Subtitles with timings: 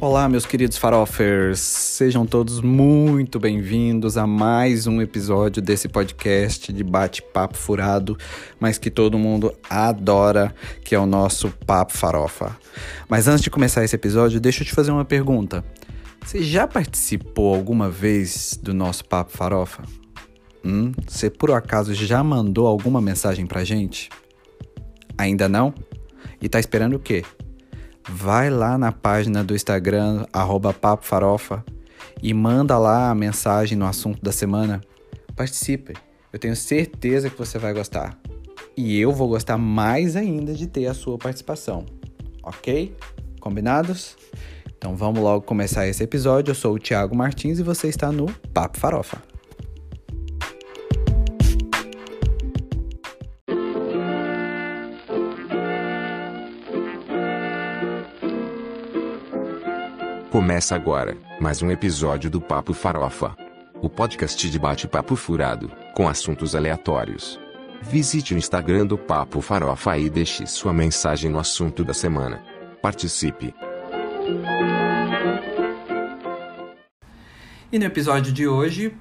[0.00, 6.84] Olá, meus queridos farofers, sejam todos muito bem-vindos a mais um episódio desse podcast de
[6.84, 8.16] bate-papo furado,
[8.60, 10.54] mas que todo mundo adora,
[10.84, 12.56] que é o nosso Papo Farofa.
[13.08, 15.64] Mas antes de começar esse episódio, deixa eu te fazer uma pergunta.
[16.24, 19.82] Você já participou alguma vez do nosso Papo Farofa?
[20.64, 24.10] Hum, você por acaso já mandou alguma mensagem pra gente?
[25.18, 25.74] Ainda não?
[26.40, 27.24] E tá esperando o quê?
[28.08, 30.74] Vai lá na página do Instagram, arroba
[32.22, 34.80] e manda lá a mensagem no assunto da semana.
[35.36, 35.94] Participe.
[36.32, 38.18] Eu tenho certeza que você vai gostar.
[38.76, 41.84] E eu vou gostar mais ainda de ter a sua participação.
[42.42, 42.96] Ok?
[43.40, 44.16] Combinados?
[44.76, 46.52] Então vamos logo começar esse episódio.
[46.52, 49.27] Eu sou o Thiago Martins e você está no Papo Farofa.
[60.38, 63.36] Começa agora mais um episódio do Papo Farofa.
[63.82, 67.40] O podcast de bate-papo furado, com assuntos aleatórios.
[67.82, 72.40] Visite o Instagram do Papo Farofa e deixe sua mensagem no assunto da semana.
[72.80, 73.52] Participe!
[77.72, 78.96] E no episódio de hoje,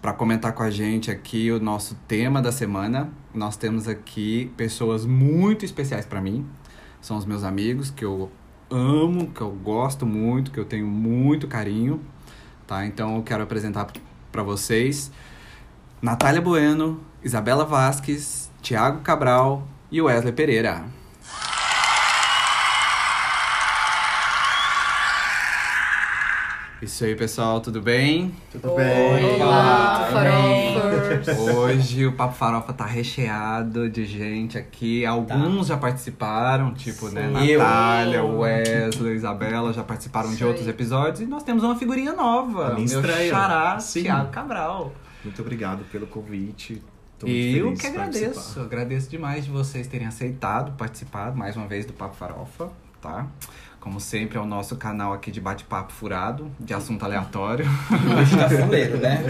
[0.00, 5.06] para comentar com a gente aqui o nosso tema da semana, nós temos aqui pessoas
[5.06, 6.44] muito especiais para mim.
[7.00, 8.32] São os meus amigos que eu
[8.72, 12.00] amo, que eu gosto muito, que eu tenho muito carinho,
[12.66, 12.86] tá?
[12.86, 13.86] Então eu quero apresentar
[14.30, 15.12] para vocês
[16.00, 20.84] Natália Bueno, Isabela Vasques, Tiago Cabral e Wesley Pereira.
[26.82, 28.34] Isso aí, pessoal, tudo bem?
[28.50, 29.40] Tudo bem?
[29.40, 30.08] Olá,
[31.54, 35.06] Hoje o Papo Farofa tá recheado de gente aqui.
[35.06, 35.74] Alguns tá.
[35.74, 37.34] já participaram, tipo, né, Sim.
[37.34, 37.56] né?
[37.56, 40.34] Natália, Wesley, Isabela já participaram Sim.
[40.34, 41.20] de outros episódios.
[41.20, 42.72] E nós temos uma figurinha nova.
[42.72, 44.92] A minha meu xará, Thiago Cabral.
[45.22, 46.82] Muito obrigado pelo convite.
[47.16, 48.58] Tô eu que agradeço.
[48.58, 53.28] Agradeço demais de vocês terem aceitado participar mais uma vez do Papo Farofa, tá?
[53.82, 57.66] Como sempre, é o nosso canal aqui de bate-papo furado, de assunto aleatório.
[58.16, 59.20] Hoje tá fuleiro, né?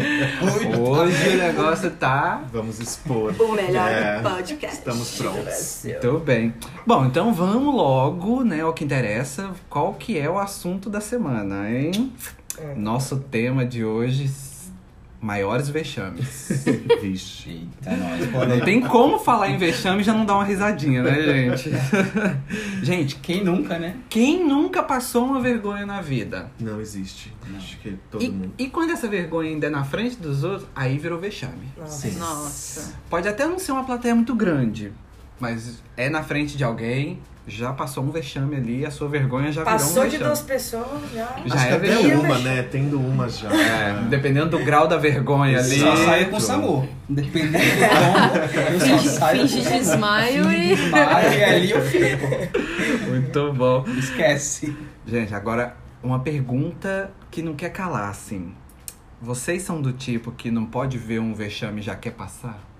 [0.78, 2.42] Hoje o negócio tá.
[2.52, 3.34] Vamos expor.
[3.40, 4.76] O melhor é, podcast.
[4.76, 5.86] Estamos prontos.
[5.86, 6.52] Muito bem.
[6.86, 9.52] Bom, então vamos logo, né, ao que interessa.
[9.70, 12.12] Qual que é o assunto da semana, hein?
[12.58, 12.74] É.
[12.74, 14.28] Nosso tema de hoje
[15.22, 16.66] Maiores vexames.
[17.00, 17.50] Vixe.
[17.50, 18.48] Eita, nós.
[18.48, 21.14] Não tem como falar em vexame e já não dar uma risadinha, né,
[21.54, 21.70] gente?
[22.82, 23.96] gente, quem nunca, né?
[24.08, 26.50] Quem nunca passou uma vergonha na vida?
[26.58, 27.32] Não existe.
[27.48, 27.56] Não.
[27.56, 28.52] Acho que todo e, mundo.
[28.58, 31.68] E quando essa vergonha ainda é na frente dos outros, aí virou vexame.
[31.78, 32.18] Nossa.
[32.18, 32.94] Nossa.
[33.08, 34.92] Pode até não ser uma plateia muito grande,
[35.42, 39.64] mas é na frente de alguém, já passou um vexame ali, a sua vergonha já
[39.64, 40.30] Passou virou um vexame.
[40.30, 41.36] Passou de duas pessoas, já.
[41.44, 42.62] já Acho é que até uma, né?
[42.62, 43.52] Tendo uma já.
[43.52, 45.80] É, dependendo do grau da vergonha ali.
[45.80, 46.88] Só saia com o SAMU.
[47.08, 47.58] Dependendo do
[48.78, 50.76] tom, eu só saio Finge desmaio e...
[50.76, 52.26] Desmaio e ali eu fico.
[53.10, 53.84] Muito bom.
[53.98, 54.76] Esquece.
[55.04, 58.54] Gente, agora uma pergunta que não quer calar, assim.
[59.20, 62.71] Vocês são do tipo que não pode ver um vexame e já quer passar?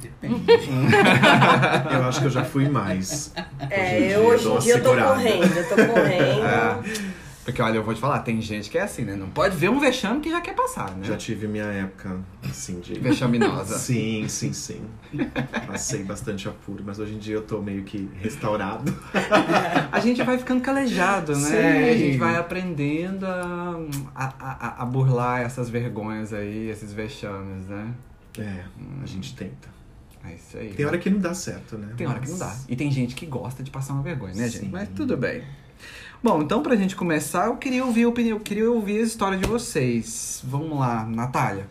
[0.00, 0.44] Depende.
[1.92, 3.32] eu acho que eu já fui mais.
[3.70, 6.44] É, eu hoje em dia eu tô correndo, eu tô correndo.
[6.44, 7.18] É.
[7.48, 9.16] Porque olha, eu vou te falar, tem gente que é assim, né?
[9.16, 11.04] Não pode ver um vexame que já quer passar, né?
[11.04, 13.00] Já tive minha época, assim, de.
[13.00, 13.78] Vexaminosa.
[13.80, 14.82] sim, sim, sim.
[15.66, 18.94] Passei bastante apuro, mas hoje em dia eu tô meio que restaurado.
[19.90, 21.38] a gente vai ficando calejado, né?
[21.38, 21.90] Sim.
[21.90, 23.80] A gente vai aprendendo a,
[24.14, 27.94] a, a, a burlar essas vergonhas aí, esses vexames, né?
[28.38, 28.64] É,
[29.02, 29.77] a gente tenta.
[30.28, 30.72] É isso aí.
[30.74, 31.94] Tem hora que não dá certo, né?
[31.96, 32.54] Tem hora que não dá.
[32.68, 34.60] E tem gente que gosta de passar uma vergonha, né, Sim.
[34.60, 34.70] gente?
[34.70, 35.42] Mas tudo bem.
[36.22, 39.38] Bom, então pra gente começar, eu queria ouvir a opinião, eu queria ouvir a história
[39.38, 40.40] de vocês.
[40.44, 41.68] Vamos lá, Natália.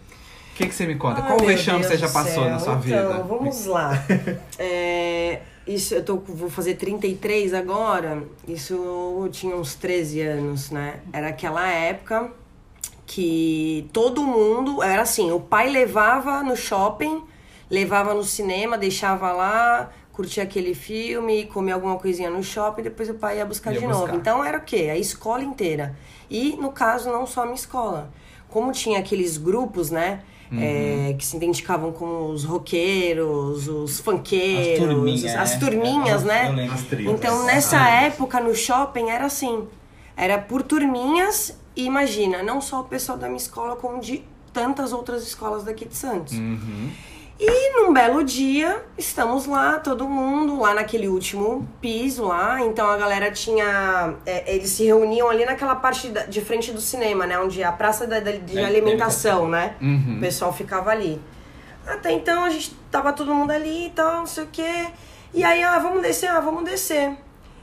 [0.53, 1.21] O que, que você me conta?
[1.21, 2.49] Qual vexame você já passou céu.
[2.49, 3.03] na sua então, vida?
[3.03, 3.91] Então, vamos lá.
[4.57, 8.23] é, isso, eu tô, vou fazer 33 agora.
[8.47, 11.01] Isso eu tinha uns 13 anos, né?
[11.11, 12.31] Era aquela época
[13.05, 14.81] que todo mundo.
[14.81, 17.21] Era assim: o pai levava no shopping
[17.69, 23.13] levava no cinema, deixava lá, curtia aquele filme, comia alguma coisinha no shopping, depois o
[23.13, 24.01] pai ia buscar ia de buscar.
[24.01, 24.15] novo.
[24.15, 24.89] Então era o quê?
[24.91, 25.95] A escola inteira.
[26.29, 28.11] E no caso, não só a minha escola.
[28.49, 30.21] Como tinha aqueles grupos, né?
[30.51, 30.59] Uhum.
[30.61, 35.59] É, que se identificavam como os roqueiros, os funkeiros, as turminhas, as é.
[35.59, 36.69] turminhas é, né?
[36.99, 39.67] Então nessa ah, época no shopping era assim.
[40.15, 44.23] Era por turminhas e imagina, não só o pessoal da minha escola, como de
[44.53, 46.33] tantas outras escolas daqui de Santos.
[46.33, 46.91] Uhum.
[47.39, 52.59] E num belo dia, estamos lá, todo mundo, lá naquele último piso lá.
[52.61, 54.15] Então a galera tinha.
[54.25, 57.37] é, eles se reuniam ali naquela parte da- de frente do cinema, né?
[57.39, 59.75] Onde é a praça da- da- de É, alimentação, né?
[59.79, 60.15] Uhum.
[60.17, 61.21] O pessoal ficava ali.
[61.85, 64.87] Até então a gente tava todo mundo ali e tal, não sei o quê.
[65.33, 67.15] E aí, ah, vamos descer, ah, vamos descer.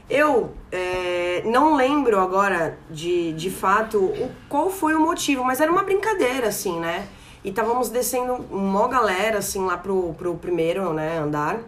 [0.09, 5.69] Eu é, não lembro agora de, de fato o, qual foi o motivo, mas era
[5.71, 7.07] uma brincadeira, assim, né?
[7.45, 11.59] E estávamos descendo uma galera, assim, lá pro, pro primeiro né, andar.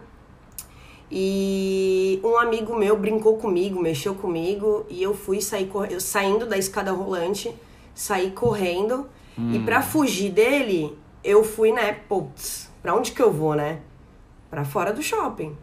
[1.10, 6.58] E um amigo meu brincou comigo, mexeu comigo, e eu fui sair eu saindo da
[6.58, 7.54] escada rolante,
[7.94, 9.06] saí correndo.
[9.52, 13.78] E pra fugir dele, eu fui, né, putz, pra onde que eu vou, né?
[14.50, 15.56] Pra fora do shopping.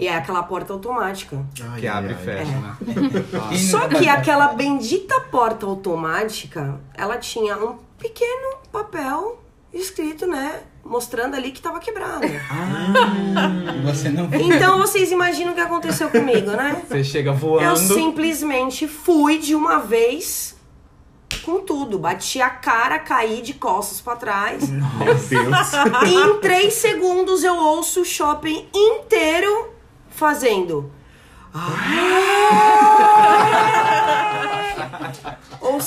[0.00, 1.46] E é aquela porta automática.
[1.62, 2.22] Ai, Que ai, abre e ai.
[2.24, 2.56] fecha, É.
[2.60, 2.76] né?
[3.54, 9.43] E Só que aquela bendita porta automática, ela tinha um pequeno papel
[9.74, 10.60] escrito, né?
[10.84, 12.26] Mostrando ali que tava quebrada.
[13.84, 16.82] Você não Então vocês imaginam o que aconteceu comigo, né?
[16.88, 17.64] Você chega voando.
[17.64, 20.54] Eu simplesmente fui de uma vez
[21.44, 21.98] com tudo.
[21.98, 24.68] Bati a cara, caí de costas pra trás.
[24.68, 24.84] Meu
[25.14, 25.24] Deus.
[26.06, 29.70] E em três segundos eu ouço o shopping inteiro
[30.08, 30.90] fazendo.
[31.54, 31.60] Ou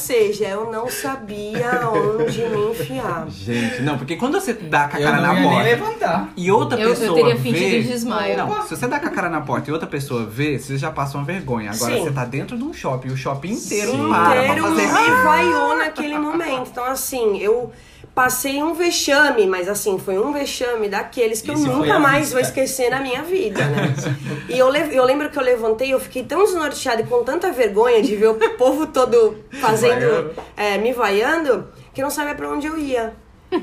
[0.08, 3.26] seja, eu não sabia onde me enfiar.
[3.30, 5.64] Gente, não, porque quando você dá com a Eu cara não na ia nem porta
[5.70, 6.30] levantar.
[6.38, 7.42] e outra Eu- eu pessoa teria vê...
[7.52, 8.38] fingido desmaio.
[8.38, 10.92] Não, se você dá com a cara na porta e outra pessoa vê, você já
[10.92, 11.72] passa uma vergonha.
[11.72, 12.04] Agora Sim.
[12.04, 14.10] você tá dentro de um shopping, o shopping inteiro Sim.
[14.10, 14.88] para pra inteiro fazer...
[15.10, 16.70] me vaiou naquele momento.
[16.72, 17.72] Então, assim, eu
[18.18, 22.42] passei um vexame, mas assim, foi um vexame daqueles que Esse eu nunca mais vou
[22.42, 23.94] esquecer na minha vida, né?
[24.50, 28.02] e eu, eu lembro que eu levantei, eu fiquei tão desnorteada e com tanta vergonha
[28.02, 32.66] de ver o povo todo fazendo, é, me vaiando, que eu não sabia pra onde
[32.66, 33.14] eu ia.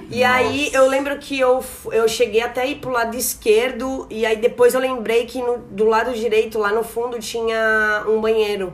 [0.09, 1.61] E aí eu lembro que eu,
[1.91, 5.85] eu cheguei até ir pro lado esquerdo e aí depois eu lembrei que no- do
[5.85, 8.73] lado direito, lá no fundo, tinha um banheiro.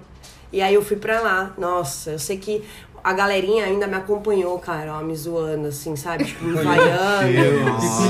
[0.53, 1.55] E aí eu fui pra lá.
[1.57, 2.63] Nossa, eu sei que
[3.03, 6.25] a galerinha ainda me acompanhou, cara, ó, me zoando, assim, sabe?
[6.25, 7.31] Tipo, me vaiando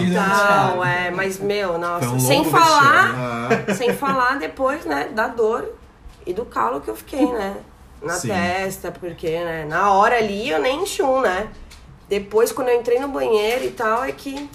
[0.03, 0.85] e tal.
[0.85, 2.09] É, mas, meu, nossa.
[2.09, 3.75] Um sem falar, vexame.
[3.79, 5.73] sem falar depois, né, da dor
[6.27, 7.57] e do calo que eu fiquei, né?
[8.03, 8.29] Na Sim.
[8.29, 11.49] testa, porque, né, na hora ali eu nem enchi um, né?
[12.09, 14.49] Depois, quando eu entrei no banheiro e tal, é que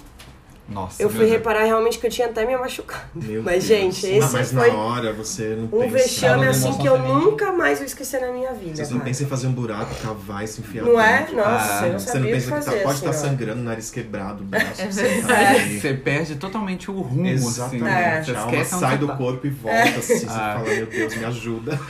[0.68, 3.04] Nossa, eu fui reparar realmente que eu tinha até me machucado.
[3.14, 3.80] Meu mas, Deus.
[3.94, 5.88] gente, Não, esse mas foi na hora você não um pensa.
[5.96, 8.74] vexame Calma, assim que eu nunca mais vou esquecer na minha vida.
[8.76, 9.04] Você não cara.
[9.04, 11.18] pensa em fazer um buraco, cavar e se enfiar Não é?
[11.20, 11.36] dentro.
[11.36, 12.70] Nossa, Ah, eu não Você não que pensa que fazer.
[12.70, 13.12] tá, pode assim, estar ó.
[13.12, 14.82] sangrando, nariz quebrado, o braço.
[14.82, 15.54] É você tá.
[15.80, 17.84] Você perde totalmente o rumo, Exatamente.
[17.84, 17.92] assim.
[17.94, 18.00] É.
[18.16, 18.22] né?
[18.24, 19.16] Você A alma esquece sai você do tá.
[19.16, 20.18] corpo e volta assim.
[20.18, 20.54] Você Ah.
[20.58, 21.80] fala, meu Deus, me ajuda.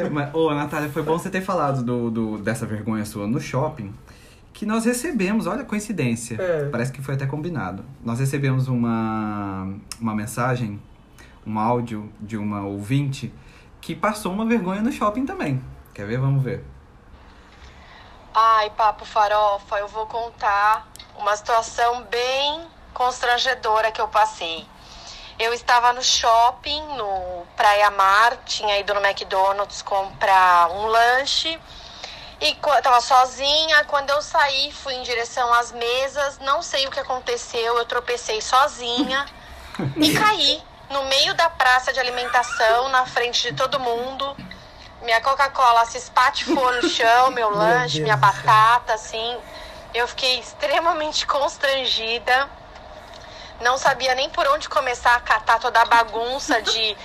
[0.00, 3.40] É, mas, ô, Natália, foi bom você ter falado do, do- dessa vergonha sua no
[3.40, 3.92] shopping.
[4.54, 6.40] Que nós recebemos, olha a coincidência.
[6.40, 6.68] É.
[6.70, 7.84] Parece que foi até combinado.
[8.02, 9.68] Nós recebemos uma,
[10.00, 10.80] uma mensagem,
[11.46, 13.34] um áudio de uma ouvinte
[13.80, 15.62] que passou uma vergonha no shopping também.
[15.92, 16.18] Quer ver?
[16.18, 16.64] Vamos ver.
[18.32, 24.64] Ai, papo farofa, eu vou contar uma situação bem constrangedora que eu passei.
[25.38, 31.58] Eu estava no shopping, no Praia Mar, tinha ido no McDonald's comprar um lanche
[32.48, 33.84] e tava sozinha.
[33.84, 38.40] Quando eu saí, fui em direção às mesas, não sei o que aconteceu, eu tropecei
[38.40, 39.24] sozinha
[39.96, 44.36] e caí no meio da praça de alimentação, na frente de todo mundo.
[45.02, 49.36] Minha Coca-Cola se espatifou no chão, meu lanche, minha batata, assim.
[49.94, 52.48] Eu fiquei extremamente constrangida.
[53.60, 56.96] Não sabia nem por onde começar a catar toda a bagunça de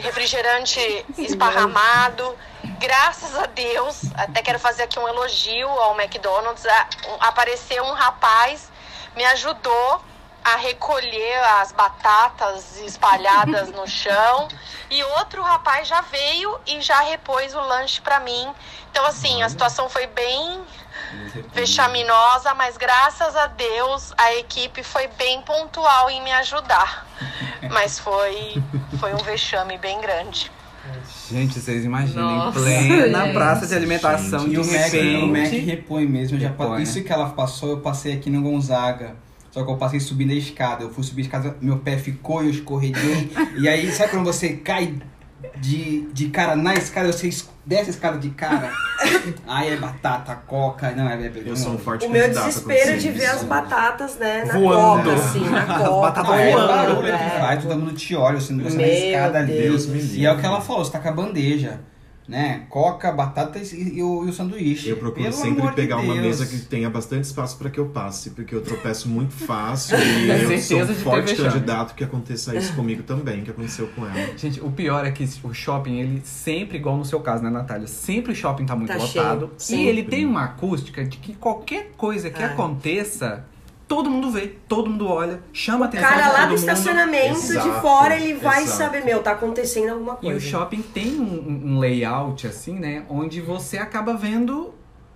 [0.00, 0.80] refrigerante
[1.18, 2.36] esparramado.
[2.78, 6.64] Graças a Deus, até quero fazer aqui um elogio ao McDonald's.
[7.20, 8.70] Apareceu um rapaz,
[9.16, 10.02] me ajudou
[10.44, 14.48] a recolher as batatas espalhadas no chão.
[14.90, 18.54] E outro rapaz já veio e já repôs o lanche pra mim.
[18.90, 20.64] Então, assim, a situação foi bem
[21.52, 27.06] vexaminosa, mas graças a Deus a equipe foi bem pontual em me ajudar.
[27.70, 28.62] Mas foi,
[28.98, 30.50] foi um vexame bem grande.
[31.28, 33.34] Gente, vocês imaginem, Nossa, plena gente.
[33.34, 35.58] praça de alimentação, Gente, de E o Mac, o Mac repente...
[35.58, 36.36] repõe mesmo.
[36.36, 39.16] eu já Repõe, Isso que ela passou, eu passei aqui no Gonzaga.
[39.50, 40.84] Só que eu passei subindo a escada.
[40.84, 43.30] Eu fui subir a escada, meu pé ficou e eu escorreguei.
[43.58, 44.94] e aí, sabe quando você cai
[45.56, 48.70] de, de cara na escada, você es- desce a escada de cara?
[49.46, 50.90] aí é batata, coca.
[50.92, 51.26] Não, é.
[51.26, 54.52] é Eu sou um forte O meu desespero acontecer de ver as batatas, né, na
[54.54, 55.10] Voando.
[55.10, 56.00] coca, assim, na coca.
[56.00, 56.68] batatas Ah, é o voando.
[56.68, 57.18] barulho é.
[57.18, 59.52] que faz, todo mundo te olha, você não você na escada ali.
[59.52, 61.80] Deus E é o que ela falou, você tá com a bandeja.
[62.28, 62.66] Né?
[62.68, 64.90] Coca, batatas e, e o, e o sanduíche.
[64.90, 67.80] Eu procuro Pelo sempre amor de pegar uma mesa que tenha bastante espaço para que
[67.80, 72.54] eu passe, porque eu tropeço muito fácil e eu sou um forte candidato que aconteça
[72.54, 74.36] isso comigo também, que aconteceu com ela.
[74.36, 77.86] Gente, o pior é que o shopping, ele sempre, igual no seu caso, né, Natália?
[77.86, 79.50] Sempre o shopping tá muito Tá lotado.
[79.58, 82.46] cheio, E ele tem uma acústica de que qualquer coisa que É.
[82.46, 83.44] aconteça,
[83.88, 86.58] todo mundo vê, todo mundo olha, chama a O atenção cara de lá do mundo.
[86.58, 88.76] estacionamento de Exato, fora, ele vai exato.
[88.78, 90.36] saber, meu, tá acontecendo alguma E coisa.
[90.36, 93.04] o shopping tem um, um layout, assim, né?
[93.08, 94.74] Onde você acaba vendo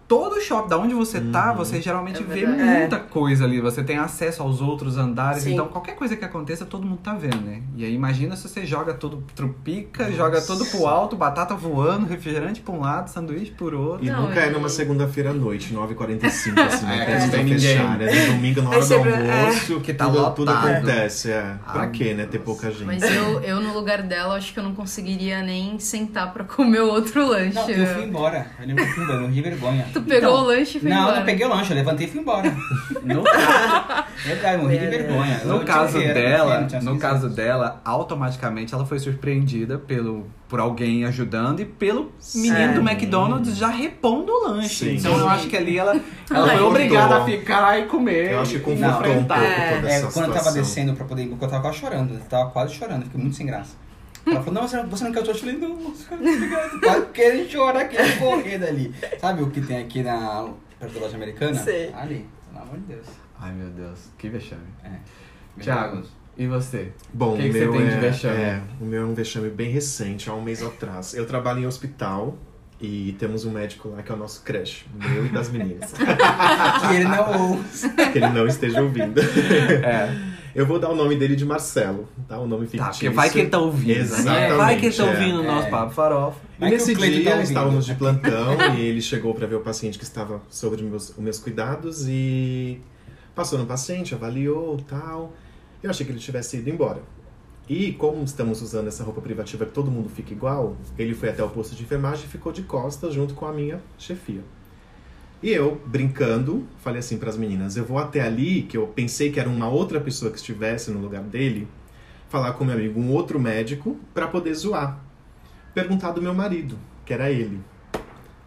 [0.08, 0.68] todo o shopping.
[0.68, 1.56] Da onde você tá, Uhum.
[1.56, 3.60] você geralmente É vê muita coisa ali.
[3.60, 5.42] Você tem acesso aos outros andares.
[5.42, 5.52] Sim.
[5.54, 7.62] Então, qualquer coisa que aconteça, todo mundo tá vendo, né?
[7.76, 12.60] E aí, imagina se você joga tudo, trupica, joga tudo pro alto, batata voando, refrigerante
[12.60, 14.04] pra um lado, sanduíche por outro.
[14.04, 17.02] E Não, nunca é e- numa segunda-feira à noite, 9h45, assim, né?
[17.02, 17.58] É, Quando não tá tem ninguém.
[17.60, 18.00] fechar.
[18.02, 19.40] É domingo, na hora do sempre- é.
[19.40, 20.68] almoço, Que tá tudo, tudo lotado.
[20.68, 21.30] acontece.
[21.30, 21.54] É.
[21.72, 22.24] Pra Ah, quê, né?
[22.26, 22.44] Ter nossa.
[22.44, 22.84] pouca gente.
[22.84, 26.80] Mas eu, eu, no lugar dela, acho que eu não conseguiria nem sentar pra comer
[26.80, 27.54] outro lanche.
[27.54, 28.46] Não, eu fui embora.
[28.60, 29.86] Eu lembro que eu fui embora, morri vergonha.
[29.92, 31.18] Tu pegou Então, o lanche e foi Não, eu embora.
[31.18, 32.52] não peguei o lanche, eu levantei e fui embora.
[33.02, 35.40] No, ca- Verdade, eu morri de É, vergonha.
[35.44, 36.06] No caso o quê?
[36.06, 42.12] Era dela, no caso dela, automaticamente ela foi surpreendida pelo, por alguém ajudando e pelo
[42.34, 42.72] menino É.
[42.74, 44.84] do McDonald's já repondo o lanche.
[44.84, 44.96] Sim.
[44.96, 45.98] Então eu acho que ali ela,
[46.30, 48.32] ela foi obrigada a ficar e comer.
[48.32, 49.74] Eu acho que confortou um pouco É.
[49.76, 52.14] toda É, essa quando eu tava descendo pra poder ir, porque eu tava quase chorando.
[52.14, 53.74] Eu tava quase chorando, fiquei muito sem graça.
[54.26, 56.80] Ela falou, não, você não, você não quer o Eu falei, não, obrigado.
[56.80, 58.94] Quase querendo chorar, querendo correr dali.
[59.20, 60.48] Sabe o que tem aqui na
[60.78, 61.54] perto da loja americana?
[61.54, 61.92] Sei.
[61.92, 63.06] Ali, pelo amor de Deus.
[63.40, 64.62] Ai meu Deus, que vexame.
[64.84, 64.90] É.
[65.60, 66.02] Thiago,
[66.36, 66.92] e você?
[67.12, 68.36] Bom, O que o que meu você tem de é, vexame?
[68.42, 71.14] é, o meu é um vexame bem recente, há um mês atrás.
[71.14, 72.38] Eu trabalho em hospital
[72.80, 75.92] e temos um médico lá que é o nosso crush, meu e das meninas.
[76.88, 77.88] Que ele não ouça.
[77.90, 79.20] que ele não esteja ouvindo.
[79.84, 80.31] É.
[80.54, 82.38] Eu vou dar o nome dele de Marcelo, tá?
[82.38, 82.84] O nome fictício.
[82.84, 83.94] Tá, porque vai que ele tá ouvindo.
[83.94, 84.00] né?
[84.00, 84.52] Exatamente.
[84.56, 85.10] Vai que ele tá é.
[85.10, 85.70] ouvindo o nosso É.
[85.70, 86.40] papo farofa.
[86.60, 89.60] E nesse o Cleiton dia tá estávamos de plantão e ele chegou para ver o
[89.60, 92.80] paciente que estava sobre os meus, os meus cuidados e
[93.34, 95.32] passou no paciente, avaliou tal.
[95.82, 97.00] Eu achei que ele tivesse ido embora.
[97.68, 101.42] E como estamos usando essa roupa privativa que todo mundo fica igual, ele foi até
[101.42, 104.40] o posto de enfermagem e ficou de costas junto com a minha chefia.
[105.42, 109.32] E eu, brincando, falei assim para as meninas: eu vou até ali, que eu pensei
[109.32, 111.66] que era uma outra pessoa que estivesse no lugar dele,
[112.28, 115.00] falar com meu amigo, um outro médico, para poder zoar.
[115.74, 117.60] Perguntar do meu marido, que era ele,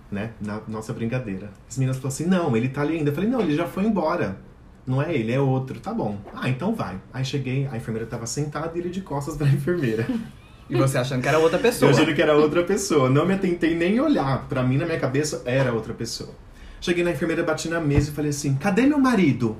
[0.10, 0.32] né?
[0.40, 1.52] Na nossa brincadeira.
[1.68, 3.10] As meninas falaram assim: não, ele tá ali ainda.
[3.10, 4.38] Eu falei: não, ele já foi embora.
[4.88, 5.80] Não é ele, é outro.
[5.80, 6.18] Tá bom.
[6.34, 6.98] Ah, então vai.
[7.12, 10.08] Aí cheguei, a enfermeira tava sentada e ele de costas pra enfermeira.
[10.70, 11.92] E você achando que era outra pessoa.
[11.92, 13.10] Eu juro que era outra pessoa.
[13.10, 14.48] Não me atentei nem olhar.
[14.48, 16.30] Pra mim, na minha cabeça, era outra pessoa.
[16.82, 19.58] Cheguei na enfermeira, bati na mesa e falei assim: cadê meu marido?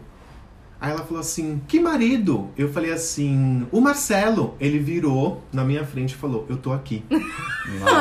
[0.80, 2.50] Aí ela falou assim: que marido?
[2.58, 4.56] Eu falei assim: o Marcelo.
[4.60, 7.04] Ele virou na minha frente e falou: eu tô aqui.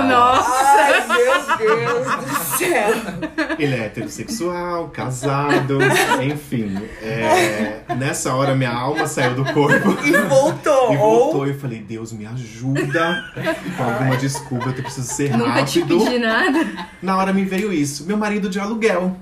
[0.09, 0.51] Nossa!
[0.85, 2.91] Ai, meu Deus do céu.
[3.59, 5.79] Ele é heterossexual, casado,
[6.23, 6.75] enfim.
[7.01, 9.97] é, nessa hora, minha alma saiu do corpo.
[10.05, 10.93] E voltou.
[10.93, 13.25] E Ou voltou, e eu falei, Deus, me ajuda
[13.77, 16.05] com alguma desculpa, eu preciso ser Nunca te rápido.
[16.05, 16.89] pedi nada.
[17.01, 19.17] Na hora me veio isso, meu marido de aluguel.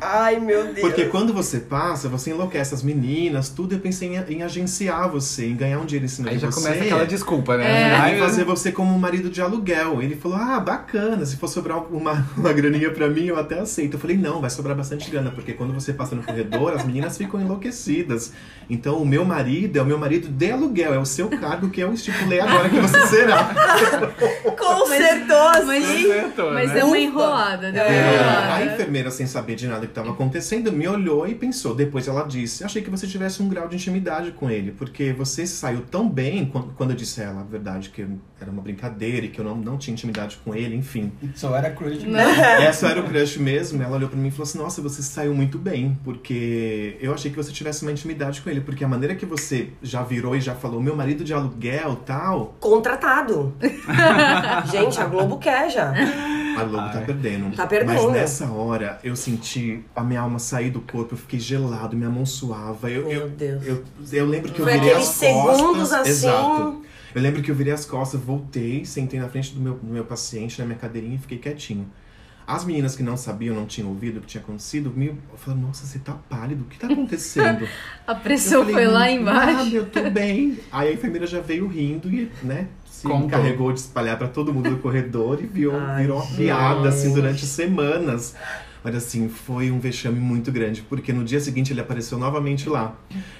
[0.00, 0.80] Ai, meu Deus.
[0.80, 3.74] Porque quando você passa, você enlouquece as meninas, tudo.
[3.74, 6.50] Eu pensei em, em agenciar você, em ganhar um dinheiro em cima Aí de já
[6.50, 6.60] você.
[6.60, 7.90] começa aquela desculpa, né?
[7.90, 7.94] É.
[7.96, 10.02] Ai, E fazer você como um marido de aluguel.
[10.02, 13.94] Ele falou: Ah, bacana, se for sobrar uma, uma graninha pra mim, eu até aceito.
[13.94, 17.16] Eu falei: Não, vai sobrar bastante grana, porque quando você passa no corredor, as meninas
[17.16, 18.32] ficam enlouquecidas.
[18.70, 21.80] Então, o meu marido é o meu marido de aluguel, é o seu cargo que
[21.80, 23.52] eu estipulei agora que você será.
[24.56, 25.66] Consertou assim.
[25.66, 26.74] Mas, Acertou, mas né?
[26.76, 30.72] deu uma enrolada, deu uma É, a enfermeira, sem saber de nada que estava acontecendo,
[30.72, 31.74] me olhou e pensou.
[31.74, 35.46] Depois ela disse: Achei que você tivesse um grau de intimidade com ele, porque você
[35.46, 38.06] saiu tão bem quando, quando eu disse a ela a verdade, que
[38.40, 41.12] era uma brincadeira e que eu não, não tinha intimidade com ele, enfim.
[41.34, 42.04] Só era crush.
[42.04, 42.22] Né?
[42.62, 43.82] Essa era o crush mesmo.
[43.82, 47.30] Ela olhou pra mim e falou assim: Nossa, você saiu muito bem, porque eu achei
[47.30, 50.40] que você tivesse uma intimidade com ele, porque a maneira que você já virou e
[50.40, 53.54] já falou, meu marido de aluguel tal, Contratado.
[54.70, 55.90] Gente, a Globo quer já.
[55.90, 57.04] a Globo tá Ai.
[57.04, 57.56] perdendo.
[57.56, 58.02] Tá perdendo.
[58.02, 62.10] Mas nessa hora eu senti a minha alma sair do corpo, eu fiquei gelado, minha
[62.10, 62.90] mão suava.
[62.90, 63.66] Eu, Meu eu, Deus.
[63.66, 65.56] eu, eu lembro que eu Foi virei aqueles as costas.
[65.56, 66.10] segundos assim.
[66.10, 66.82] Exato.
[67.14, 70.04] Eu lembro que eu virei as costas, voltei, sentei na frente do meu, do meu
[70.04, 71.86] paciente, na minha cadeirinha e fiquei quietinho.
[72.46, 75.86] As meninas que não sabiam, não tinham ouvido o que tinha acontecido, me falaram, nossa,
[75.86, 77.68] você tá pálido, o que tá acontecendo?
[78.06, 79.76] A pressão Eu falei, foi lá "Nada, embaixo.
[79.76, 80.58] eu tô bem.
[80.72, 83.26] Aí a enfermeira já veio rindo e, né, se Contou.
[83.28, 87.12] encarregou de espalhar pra todo mundo do corredor e virou, Ai, virou uma piada, assim,
[87.14, 88.34] durante semanas.
[88.84, 92.96] Mas assim, foi um vexame muito grande, porque no dia seguinte ele apareceu novamente lá.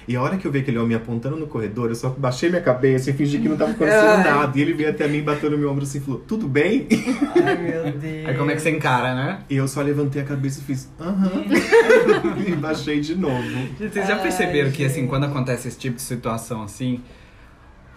[0.07, 2.61] E a hora que eu vi aquele homem apontando no corredor, eu só baixei minha
[2.61, 4.23] cabeça e fingi que não tava acontecendo Ai.
[4.23, 4.57] nada.
[4.57, 6.87] E ele veio até mim, bateu no meu ombro assim e falou: Tudo bem?
[7.35, 8.25] Ai, meu Deus.
[8.27, 9.39] Aí como é que você encara, né?
[9.49, 11.43] E eu só levantei a cabeça e fiz: Aham.
[12.47, 13.43] e baixei de novo.
[13.77, 17.01] Vocês já perceberam que, assim, quando acontece esse tipo de situação, assim,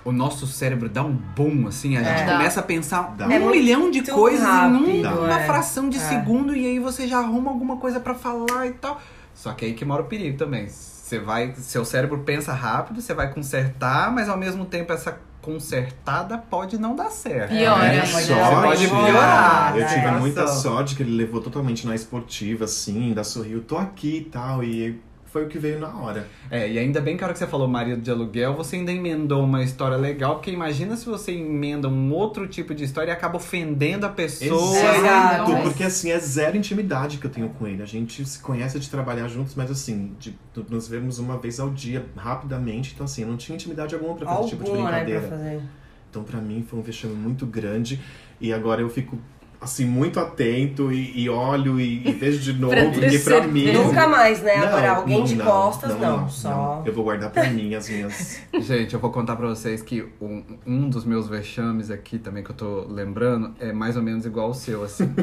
[0.06, 2.26] o nosso cérebro dá um boom, assim, a gente É.
[2.32, 3.26] começa a pensar Dá.
[3.26, 5.44] um É milhão de coisas rápido, em uma é.
[5.46, 6.00] fração de É.
[6.00, 9.00] segundo e aí você já arruma alguma coisa pra falar e tal.
[9.34, 10.68] Só que aí que mora o perigo também.
[10.68, 16.38] Você vai, seu cérebro pensa rápido, você vai consertar, mas ao mesmo tempo essa consertada
[16.38, 17.50] pode não dar certo.
[17.50, 17.96] Pior, né?
[17.96, 18.06] né?
[18.06, 19.04] Você Sorte, pode pior.
[19.06, 19.76] piorar.
[19.76, 19.86] Eu É.
[19.86, 24.24] tive muita sorte que ele levou totalmente na esportiva, assim, ainda sorriu, tô aqui e
[24.24, 24.62] tal.
[24.64, 25.00] E
[25.36, 26.26] foi o que veio na hora.
[26.50, 28.90] É, e ainda bem que a hora que você falou marido de aluguel, você ainda
[28.90, 33.12] emendou uma história legal, porque imagina se você emenda um outro tipo de história e
[33.12, 34.78] acaba ofendendo a pessoa.
[34.78, 35.52] Exato.
[35.52, 37.82] Mas- Porque assim, é zero intimidade que eu tenho com ele.
[37.82, 40.34] A gente se conhece de trabalhar juntos, mas assim, de
[40.70, 42.92] nos vemos uma vez ao dia, rapidamente.
[42.94, 45.28] Então assim, eu não tinha intimidade alguma pra fazer esse tipo de Alguma, né, brincadeira.
[45.28, 45.60] pra fazer.
[46.08, 48.00] Então pra mim foi um vexame muito grande.
[48.40, 49.18] E agora eu fico
[49.66, 53.46] assim, muito atento e, e olho e, e vejo de novo, porque pra certeza.
[53.48, 53.72] mim.
[53.72, 54.56] Nunca mais, né?
[54.56, 56.28] Não, Agora, alguém de não, costas, não.
[56.28, 56.48] Só.
[56.50, 56.86] não.
[56.86, 58.40] Eu vou guardar pra mim as minhas.
[58.60, 62.50] Gente, eu vou contar pra vocês que um, um dos meus vexames aqui também que
[62.50, 65.12] eu tô lembrando é mais ou menos igual ao seu, assim.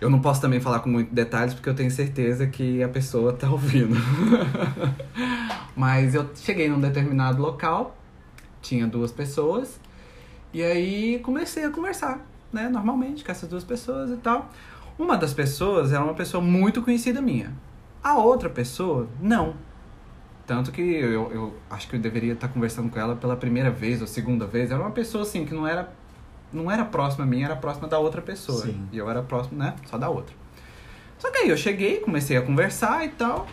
[0.00, 3.32] Eu não posso também falar com muitos detalhes porque eu tenho certeza que a pessoa
[3.32, 3.96] tá ouvindo.
[5.74, 7.96] Mas eu cheguei num determinado local,
[8.62, 9.80] tinha duas pessoas,
[10.52, 14.50] e aí comecei a conversar, né, normalmente com essas duas pessoas e tal.
[14.98, 17.52] Uma das pessoas era uma pessoa muito conhecida minha.
[18.02, 19.54] A outra pessoa, não.
[20.46, 24.00] Tanto que eu, eu acho que eu deveria estar conversando com ela pela primeira vez
[24.00, 24.70] ou segunda vez.
[24.70, 25.92] Era uma pessoa assim que não era
[26.50, 28.64] não era próxima a mim, era próxima da outra pessoa.
[28.64, 28.88] Sim.
[28.90, 30.34] E eu era próximo, né, só da outra.
[31.18, 33.46] Só que aí eu cheguei, comecei a conversar e tal.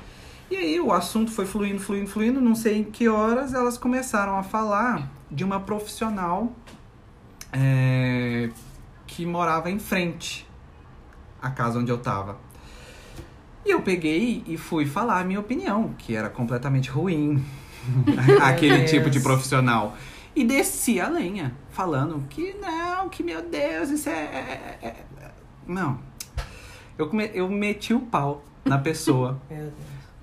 [0.50, 2.40] E aí o assunto foi fluindo, fluindo, fluindo.
[2.40, 6.54] Não sei em que horas elas começaram a falar de uma profissional
[7.52, 8.50] é,
[9.16, 10.46] que morava em frente
[11.42, 12.38] à casa onde eu tava.
[13.66, 17.44] E eu peguei e fui falar a minha opinião, que era completamente ruim.
[18.44, 18.92] Aquele Deus.
[18.92, 19.96] tipo de profissional.
[20.36, 24.12] E desci a lenha, falando que não, que meu Deus, isso é.
[24.12, 25.06] é- é- é-
[25.66, 25.98] Não.
[26.98, 29.40] Eu, come- eu meti o pau na pessoa.
[29.50, 29.74] Meu Deus.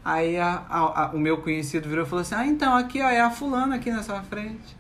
[0.05, 3.09] Aí a- a- a- o meu conhecido virou e falou assim: Ah, então aqui, ó,
[3.09, 4.77] é a fulana aqui na sua frente.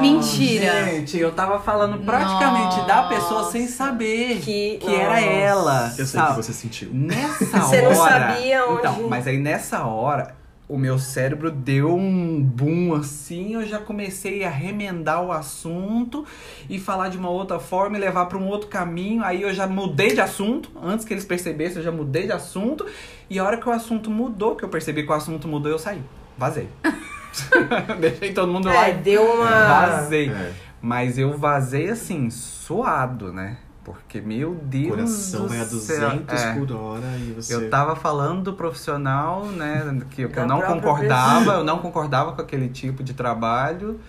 [0.00, 0.84] Mentira.
[0.86, 5.26] Gente, eu tava falando praticamente da pessoa sem saber Que- que, era Nossa.
[5.26, 5.94] ela.
[5.98, 6.88] Eu sei o que você sentiu.
[6.92, 7.88] Nessa Você hora.
[7.88, 10.34] não sabia onde- Então, mas aí nessa hora,
[10.68, 16.24] o meu cérebro deu um boom assim, eu já comecei a remendar o assunto
[16.68, 19.22] e falar de uma outra forma e levar para um outro caminho.
[19.24, 22.86] Aí eu já mudei de assunto, antes que eles percebessem, eu já mudei de assunto.
[23.28, 25.78] E a hora que o assunto mudou, que eu percebi que o assunto mudou, eu
[25.78, 26.02] saí.
[26.36, 26.68] Vazei.
[28.00, 28.88] Deixei todo mundo lá.
[28.88, 29.48] É, e deu uma.
[29.50, 30.30] Vazei.
[30.30, 30.52] É.
[30.80, 33.56] Mas eu vazei assim, suado, né?
[33.82, 34.88] Porque, meu O Deus.
[34.90, 36.10] coração do vai a céu.
[36.10, 36.54] 200 É.
[36.54, 37.54] por hora e você.
[37.54, 40.00] Eu tava falando do profissional, né?
[40.10, 41.56] Que, que eu não concordava, pessoa.
[41.56, 44.00] eu não concordava com aquele tipo de trabalho.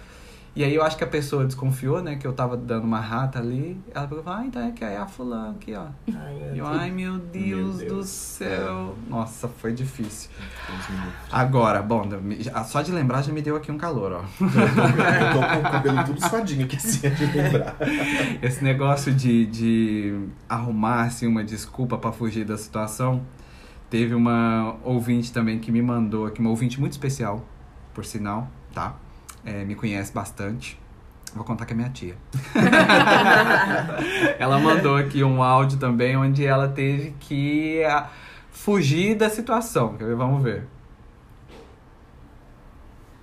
[0.56, 2.16] E aí eu acho que a pessoa desconfiou, né?
[2.16, 3.78] Que eu tava dando uma rata ali.
[3.94, 5.88] Ela falou, ah, então é que é a fulana aqui, ó.
[6.08, 6.68] Ai, meu eu, Deus.
[6.70, 8.08] ai meu Deus, do Deus.
[8.08, 8.96] céu.
[9.10, 10.30] Nossa, foi difícil.
[11.30, 12.08] Agora, bom,
[12.68, 14.22] só de lembrar já me deu aqui um calor, ó.
[14.40, 17.76] Eu tô com o cabelo tudo suadinho aqui, assim, é de lembrar.
[18.42, 23.22] Esse negócio de, de arrumar assim, uma desculpa pra fugir da situação.
[23.90, 27.44] Teve uma ouvinte também que me mandou aqui, uma ouvinte muito especial,
[27.94, 28.96] por sinal, tá?
[29.46, 30.80] É, me conhece bastante.
[31.34, 32.18] Vou contar que é minha tia.
[34.40, 38.10] ela mandou aqui um áudio também onde ela teve que ah,
[38.50, 39.98] fugir da situação.
[40.16, 40.66] Vamos ver.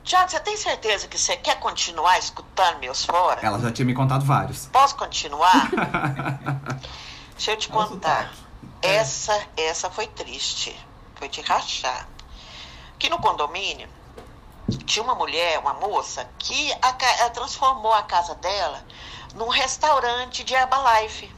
[0.04, 3.40] Tiago, você tem certeza que você quer continuar escutando meus fora?
[3.40, 4.66] Ela já tinha me contado vários.
[4.66, 5.70] Posso continuar?
[7.35, 8.24] Deixa eu te contar.
[8.24, 8.42] sotaque.
[8.82, 10.76] Essa, essa foi triste.
[11.14, 12.08] Foi de rachar.
[12.94, 13.88] Aqui no condomínio,
[14.78, 18.85] tinha uma mulher, uma moça, que a transformou a casa dela
[19.35, 21.35] num restaurante de Herbalife.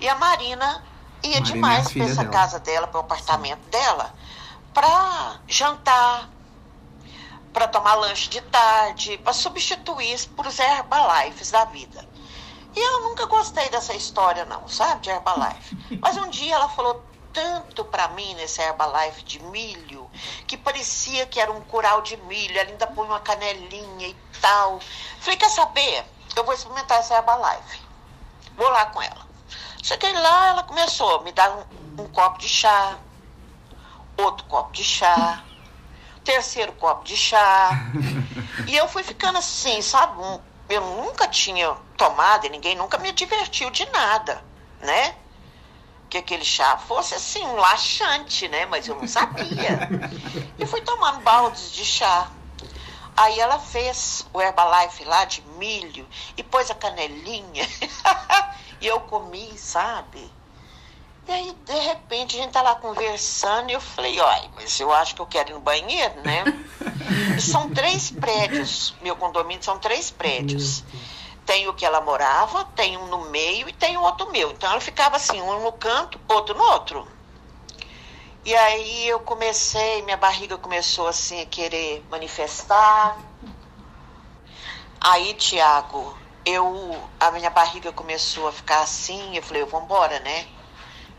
[0.00, 0.84] E a Marina
[1.22, 2.32] ia Marina é demais filha para essa dela.
[2.32, 4.14] casa dela, para o apartamento dela,
[4.72, 6.28] para jantar,
[7.52, 12.06] para tomar lanche de tarde, para substituir isso por os Herbalifes da vida.
[12.76, 15.76] E eu nunca gostei dessa história, não, sabe, de Herbalife.
[16.00, 17.02] Mas um dia ela falou
[17.32, 20.10] tanto pra mim nesse Herbalife de milho,
[20.46, 24.80] que parecia que era um curau de milho, ela ainda põe uma canelinha e tal.
[25.20, 26.04] Falei, quer saber?
[26.36, 27.80] Eu vou experimentar esse Herbalife.
[28.56, 29.26] Vou lá com ela.
[29.82, 32.98] Cheguei lá, ela começou a me dar um, um copo de chá,
[34.16, 35.42] outro copo de chá,
[36.24, 37.70] terceiro copo de chá.
[38.66, 40.20] E eu fui ficando assim, sabe?
[40.68, 44.44] Eu nunca tinha tomado e ninguém nunca me divertiu de nada,
[44.80, 45.14] né?
[46.08, 48.66] Que aquele chá fosse assim, um laxante, né?
[48.66, 49.88] Mas eu não sabia.
[50.58, 52.30] E fui tomando baldes de chá.
[53.16, 57.68] Aí ela fez o Herbalife lá de milho e pôs a canelinha.
[58.80, 60.30] e eu comi, sabe?
[61.28, 64.90] E aí, de repente, a gente tá lá conversando e eu falei, olha, mas eu
[64.90, 66.44] acho que eu quero ir no banheiro, né?
[67.36, 70.82] E são três prédios, meu condomínio são três prédios.
[71.48, 74.50] Tem o que ela morava, tem um no meio e tem o outro meu.
[74.50, 77.08] Então ela ficava assim, um no canto, outro no outro.
[78.44, 83.16] E aí eu comecei, minha barriga começou assim a querer manifestar.
[85.00, 90.20] Aí, Tiago, eu, a minha barriga começou a ficar assim, eu falei, eu vou embora,
[90.20, 90.46] né?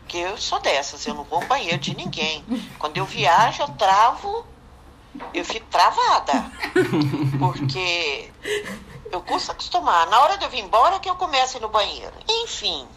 [0.02, 2.44] Porque eu sou dessas, eu não vou ao banheiro de ninguém.
[2.78, 4.46] Quando eu viajo, eu travo,
[5.34, 6.52] eu fico travada.
[7.36, 8.30] Porque
[9.10, 10.06] eu custo acostumar.
[10.08, 12.14] Na hora de eu vir embora que eu ir no banheiro.
[12.28, 12.88] Enfim.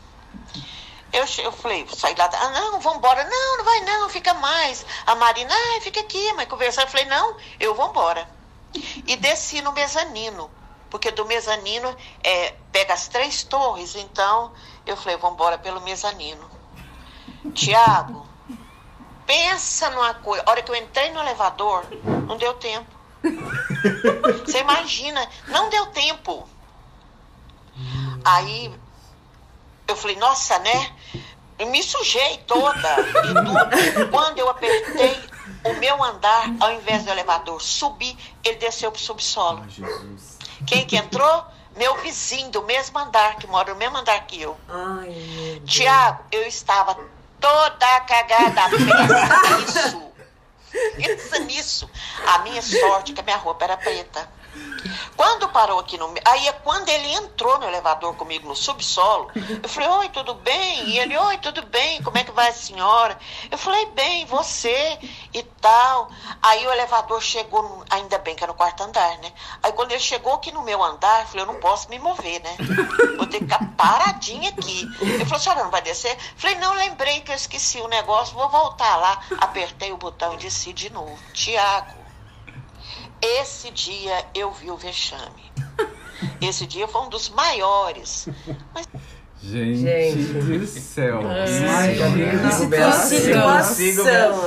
[1.12, 3.23] Eu, eu falei, saí lá, ah, não, vamos embora.
[3.23, 4.86] Não, não vai não, fica mais.
[5.06, 6.84] A Marina, ah, fica aqui, mas conversar.
[6.84, 8.28] Eu falei, não, eu vou embora.
[9.06, 10.49] E desci no mezanino,
[10.89, 14.52] porque do mezanino é, pega as três torres, então
[14.86, 16.49] eu falei, vamos embora pelo mezanino.
[17.54, 18.28] Tiago,
[19.28, 20.43] pensa numa coisa.
[20.47, 21.86] A hora que eu entrei no elevador,
[22.28, 22.89] não deu tempo.
[24.45, 26.47] Você imagina, não deu tempo.
[28.23, 28.71] Aí
[29.88, 30.93] eu falei, nossa, né?
[31.57, 34.09] Eu me sujei toda e tudo.
[34.12, 35.19] Quando eu apertei
[35.63, 39.62] o meu andar, ao invés do elevador subir, ele desceu pro subsolo.
[39.63, 40.38] Ai, Jesus.
[40.65, 41.45] Quem que entrou?
[41.75, 44.57] Meu vizinho do mesmo andar, que mora no mesmo andar que eu.
[44.69, 45.62] Ai.
[45.65, 46.97] Tiago, eu estava
[47.39, 48.62] toda cagada.
[48.69, 50.03] Pensa nisso.
[50.95, 51.89] Pensa nisso.
[52.25, 54.27] A minha sorte é que a minha roupa era preta.
[55.15, 56.13] Quando parou aqui no.
[56.26, 59.30] Aí é quando ele entrou no elevador comigo no subsolo.
[59.62, 60.89] Eu falei, oi, tudo bem?
[60.89, 62.02] E ele, oi, tudo bem?
[62.04, 63.17] Como é que vai a senhora?
[63.50, 65.00] Eu falei, bem, você
[65.34, 66.10] e tal.
[66.41, 69.32] Aí o elevador chegou, ainda bem que era no quarto andar, né?
[69.62, 72.41] Aí quando ele chegou aqui no meu andar, eu falei, eu não posso me mover,
[72.41, 72.56] né?
[73.17, 74.88] Vou ter que ficar paradinha aqui.
[75.02, 76.13] Ele falou, senhora não vai descer?
[76.13, 79.22] Eu falei, não, lembrei que eu esqueci o negócio, vou voltar lá.
[79.39, 81.17] Apertei o botão e desci de novo.
[81.34, 82.02] Tiago,
[83.23, 85.43] esse dia eu vi o vexame.
[86.41, 88.27] Esse dia foi um dos maiores.
[89.41, 90.33] Gente, Gente.
[90.59, 91.19] do céu.
[91.29, 91.45] É.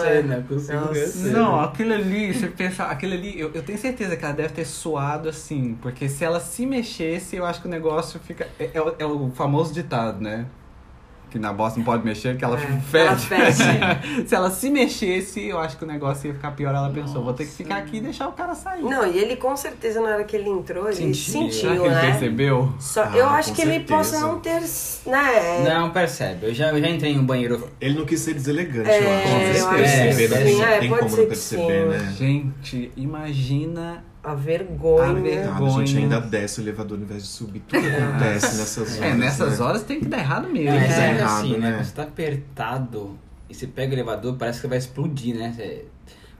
[0.00, 1.06] cena, consigo ver a Nossa.
[1.18, 1.38] cena.
[1.38, 4.64] Não, aquilo ali, você pensa, aquilo ali, eu, eu tenho certeza que ela deve ter
[4.64, 8.48] suado assim, porque se ela se mexesse, eu acho que o negócio fica.
[8.58, 10.46] É, é o- é o famoso ditado, né?
[11.36, 13.04] Que na bosta não pode mexer, que ela É, fede.
[13.04, 14.24] ela fede.
[14.26, 16.74] se ela se mexesse, eu acho que o negócio ia ficar pior.
[16.74, 18.80] Ela pensou, vou ter que ficar aqui e deixar o cara sair.
[18.82, 21.50] Não, e ele com certeza, na hora que ele entrou, ele Sentiu.
[21.50, 22.00] Que ele né?
[22.00, 22.72] percebeu?
[22.80, 23.96] Só, Ah, eu acho com que ele certeza.
[23.96, 24.62] possa não ter,
[25.06, 25.64] né?
[25.68, 26.46] Não, percebe.
[26.46, 27.68] Eu já, eu já entrei em um banheiro.
[27.78, 29.68] Ele não quis ser deselegante, É, eu acho.
[29.68, 29.88] que né?
[30.46, 31.88] sim, Não é, tem como não perceber, sim.
[31.88, 32.14] né?
[32.16, 34.02] Gente, imagina.
[34.26, 35.04] A vergonha.
[35.10, 35.98] A ver- Ah, a gente Vergonha.
[35.98, 37.60] ainda desce o elevador ao invés de subir.
[37.60, 39.02] Tudo acontece nessas horas.
[39.02, 39.64] É, nessas né?
[39.64, 40.70] horas tem que dar errado mesmo.
[40.70, 41.70] É, é, errado, assim, né?
[41.70, 41.84] né?
[41.84, 43.16] Você tá apertado
[43.48, 45.52] e você pega o elevador, parece que vai explodir, né?
[45.54, 45.84] Você-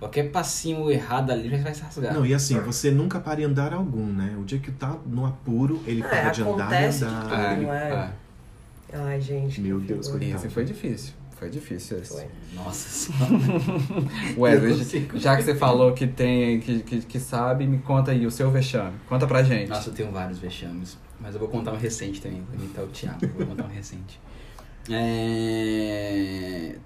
[0.00, 2.12] qualquer passinho errado ali já vai se rasgar.
[2.12, 4.34] Não, e assim, você nunca para em andar algum, né?
[4.40, 7.22] O dia que tá no apuro, ele É, para de andar e andar.
[7.22, 7.34] tudo.
[7.34, 8.10] É, Não é?
[8.92, 8.96] é.
[8.98, 9.60] Ai, gente.
[9.60, 10.34] Meu que Deus, vergonha.
[10.34, 11.12] Esse foi difícil.
[11.38, 12.14] Foi difícil esse.
[12.14, 12.26] Foi.
[12.54, 13.34] Nossa senhora.
[14.38, 18.30] Wesley, já que você falou que tem, que, que, que sabe, me conta aí o
[18.30, 18.96] seu vexame.
[19.06, 19.68] Conta pra gente.
[19.68, 20.96] Nossa, eu tenho vários vexames.
[21.20, 23.26] Mas eu vou contar um recente também, vou imitar o Thiago.
[23.36, 24.18] Vou contar um recente.
[24.90, 26.76] É...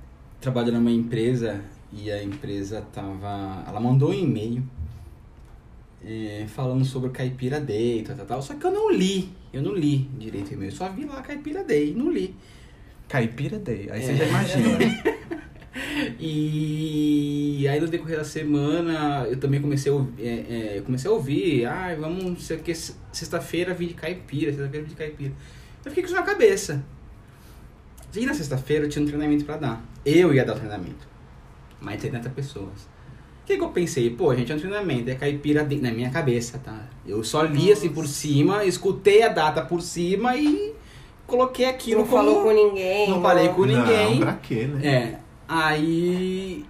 [0.41, 1.61] Trabalho numa empresa
[1.93, 3.65] e a empresa tava.
[3.67, 4.65] Ela mandou um e-mail
[6.05, 8.43] é, falando sobre o Caipira Day, tal, tal, tal.
[8.43, 9.31] Só que eu não li.
[9.53, 10.73] Eu não li direito o e-mail.
[10.73, 12.35] Só vi lá Caipira Day, não li.
[13.11, 13.89] Caipira Day.
[13.91, 14.17] Aí você É.
[14.17, 14.79] já imagina.
[16.19, 21.11] E aí no decorrer da semana eu também comecei a ouvir, é, é, eu comecei
[21.11, 24.97] a ouvir, ah, vamos, não sei o que, sexta-feira vir de caipira, sexta-feira vir de
[24.97, 25.33] caipira.
[25.85, 26.83] Eu fiquei com isso na cabeça.
[28.15, 29.85] E na sexta-feira eu tinha um treinamento pra dar.
[30.05, 31.09] Eu ia dar o treinamento.
[31.81, 32.89] Mais 30 pessoas.
[33.43, 34.11] O que, que eu pensei?
[34.11, 35.77] Pô, gente, é um treinamento, é caipira de...
[35.77, 36.89] na minha cabeça, tá?
[37.07, 40.73] Eu só li assim por cima, escutei a data por cima e
[41.31, 42.23] coloquei aquilo Não como...
[42.25, 43.09] falou com ninguém.
[43.11, 44.11] Não falei com ninguém.
[44.17, 44.87] Não, pra quê, né?
[44.87, 46.65] É, aí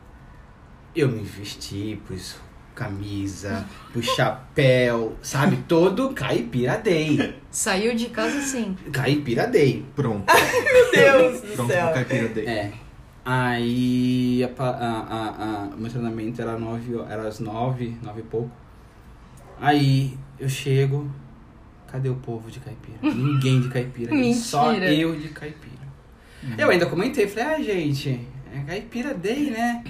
[0.94, 2.36] eu me vesti, pus
[2.74, 5.58] camisa, o chapéu, sabe?
[5.68, 7.34] Todo caipira day.
[7.50, 8.74] Saiu de casa assim.
[8.92, 9.84] Caipira day.
[9.94, 10.24] Pronto.
[10.32, 11.92] Meu Deus do Pronto pro céu.
[11.92, 12.46] caipira dele.
[12.48, 12.72] É.
[13.24, 18.24] Aí a, a, a, a- o meu treinamento era, nove, era às nove, nove e
[18.24, 18.50] pouco.
[19.60, 21.10] Aí eu chego,
[21.90, 22.98] cadê o povo de caipira?
[23.02, 25.70] Ninguém de caipira, só eu de caipira.
[26.56, 28.20] Eu ainda comentei, falei, ah gente,
[28.54, 29.84] é caipira day, né?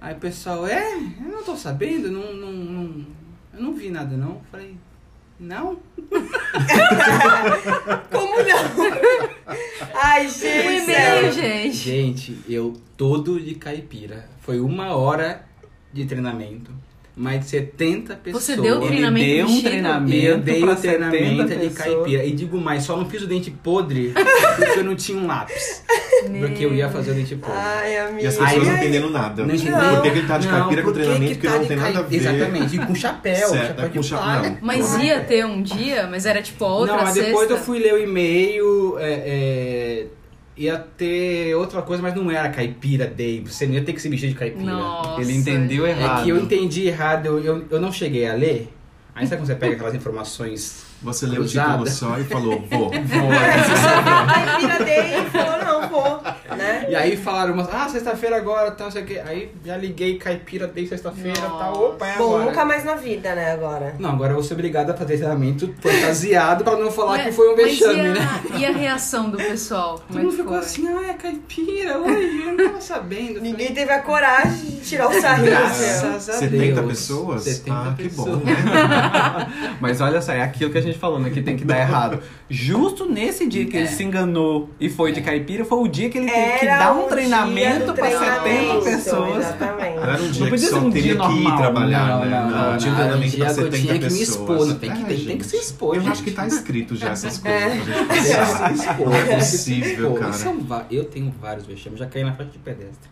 [0.00, 3.06] Aí o pessoal, é, eu não tô sabendo, não, não, não,
[3.54, 4.40] eu não vi nada não.
[4.50, 4.76] Falei,
[5.38, 5.78] não?
[8.10, 8.72] Como não?
[9.94, 10.82] Ai, gente.
[10.82, 11.76] e-mail, gente.
[11.76, 14.28] Gente, eu todo de caipira.
[14.40, 15.44] Foi uma hora
[15.92, 16.72] de treinamento.
[17.14, 18.42] Mais de 70 pessoas.
[18.44, 20.16] Você deu o treinamento deu um treinamento.
[20.16, 21.74] Eu dei o treinamento 70 de pessoas.
[21.96, 22.24] caipira.
[22.24, 24.14] E digo mais, só não fiz o dente podre
[24.56, 25.84] porque eu não tinha um lápis.
[26.40, 27.54] Porque eu ia fazer o dente podre.
[27.58, 29.44] Ai, E as pessoas não entendendo nada.
[29.44, 29.78] Não entendeu?
[29.78, 31.60] Por que que ele tá de Não, caipira com que treinamento que que, tá não
[31.62, 32.16] de tem nada a ver?
[32.16, 34.48] Exatamente, e com chapéu, Certo, chapéu é com cha- palha.
[34.50, 34.58] não.
[34.62, 37.28] Mas ia ter um dia, mas era tipo outra não, mas sexta.
[37.30, 40.06] depois eu fui ler o e-mail, é, é,
[40.56, 43.42] ia ter outra coisa, mas não era caipira day.
[43.44, 44.72] Você não ia ter que se vestir de caipira.
[44.72, 45.20] Nossa.
[45.20, 46.20] Ele entendeu errado.
[46.20, 48.72] É que eu entendi errado, eu, eu, eu não cheguei a ler.
[49.14, 50.84] Aí sabe quando você pega aquelas informações?
[51.02, 52.90] Você leu o título só e falou, vou.
[52.94, 56.22] Ai, vira dei e falou, não, vou.
[56.56, 56.81] Né?
[56.92, 59.22] E aí falaram umas, ah, sexta-feira agora, tal, sei o quê.
[59.24, 62.44] Aí já liguei caipira day sexta-feira, tal, opa, é Bom, agora.
[62.44, 63.94] nunca mais na vida, né, agora.
[63.98, 67.32] Não, agora eu vou ser obrigado a fazer treinamento fantasiado pra não falar Mas- que
[67.32, 68.42] foi um mas vexame, e a, né?
[68.58, 69.94] E a reação do pessoal?
[69.94, 70.58] Todo Como é mundo que ficou foi?
[70.66, 73.36] assim, ah, é caipira hoje, eu não tava sabendo.
[73.36, 75.50] Eu Ninguém teve a coragem de tirar o sarrinho.
[75.50, 76.16] Graças meu.
[76.16, 76.86] a 70 Deus.
[76.88, 77.42] pessoas?
[77.44, 78.44] 70 ah, que bom, pessoas.
[78.44, 78.52] né?
[79.80, 81.30] Mas olha só, é aquilo que a gente falou, né?
[81.30, 82.20] Que tem que dar errado.
[82.48, 86.18] Justo nesse dia que ele se enganou e foi de caipira, foi o dia que
[86.18, 89.36] ele teve que Era dar o um treinamento pra 70 treinamento, pessoas.
[89.38, 89.96] Exatamente.
[89.96, 91.56] Não era um dia podia que ser só um dia que ir normal.
[91.58, 92.30] trabalhar, Não, né?
[92.30, 92.98] não, não, tinha não.
[92.98, 94.28] treinamento Dia pra que eu 70 tinha que me pessoas.
[94.28, 96.12] expor, não tem que- tem- tem que se expor, Eu gente.
[96.12, 98.04] acho que tá escrito já essas coisas É.
[98.08, 98.30] que se
[98.74, 100.86] expor, Não é que se possível, cara.
[100.90, 103.10] Eu tenho vários vexames, já caí na faixa de pedestre.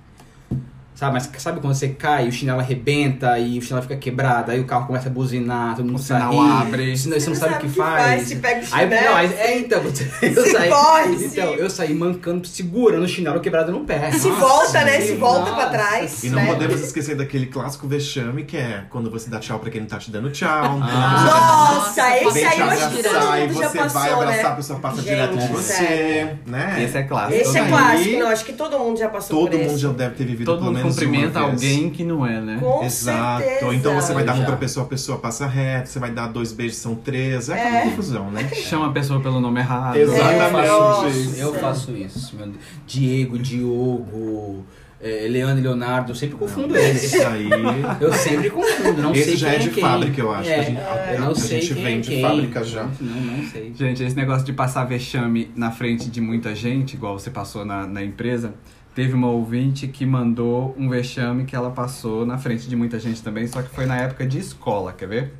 [1.00, 4.60] Sabe, mas sabe quando você cai, o chinelo arrebenta e o chinelo fica quebrado, aí
[4.60, 6.94] o carro começa a buzinar, todo mundo O a rir, abre.
[6.94, 8.28] Você não, você não sabe o que faz.
[8.28, 9.04] Se pega o Aí, chinelo.
[9.06, 13.08] não, aí- é, então, você- eu Se saí, corre, então, eu saí mancando, segurando o
[13.08, 14.10] chinelo quebrado no pé.
[14.12, 15.00] Se Nossa, volta, né?
[15.00, 15.54] Se volta nossa.
[15.54, 16.22] pra trás.
[16.22, 16.46] E não né?
[16.52, 19.96] podemos esquecer daquele clássico vexame que é quando você dá tchau pra quem não tá
[19.96, 20.80] te dando tchau.
[20.82, 21.80] Ah.
[21.86, 24.10] Nossa, esse Vem aí eu acho que todo abraçar e mundo já você passou, vai
[24.12, 24.56] abraçar, a né?
[24.56, 26.38] pessoa passa Gente, direto de você, sério.
[26.46, 26.84] né?
[26.84, 27.40] Esse é clássico.
[27.40, 29.78] Esse é Aí, clássico, não, acho que todo mundo já passou Todo mundo esse.
[29.78, 32.58] já deve ter vivido pelo menos cumprimenta alguém que não é, né?
[32.60, 33.42] Com Exato.
[33.42, 33.66] certeza.
[33.66, 34.48] Ou então você vai dar a mão Já.
[34.50, 37.48] pra pessoa, a pessoa passa reto, você vai dar dois beijos, são três.
[37.48, 37.82] É aquela É.
[37.84, 38.48] confusão, né?
[38.54, 39.96] Chama a pessoa pelo nome errado.
[39.96, 40.40] Exatamente.
[40.42, 41.08] Eu faço Nossa.
[41.18, 41.40] isso.
[41.40, 42.36] Eu faço isso.
[42.36, 42.58] meu Deus.
[42.86, 44.64] Diego, Diogo,
[45.02, 47.04] é, Leandro e Leonardo, eu sempre confundo eles.
[47.04, 47.48] Esse aí.
[48.00, 49.82] Eu sempre confundo, não sei Esse já quem é de quem.
[49.82, 50.48] fábrica, eu acho.
[50.50, 50.80] É, que a gente,
[51.14, 52.20] eu não a sei gente quem vem é de quem.
[52.22, 52.88] fábrica já.
[53.00, 53.72] Não, não sei.
[53.74, 57.86] Gente, esse negócio de passar vexame na frente de muita gente, igual você passou na,
[57.86, 58.52] na empresa,
[58.94, 63.22] teve uma ouvinte que mandou um vexame que ela passou na frente de muita gente
[63.22, 65.34] também, só que foi na época de escola, quer ver?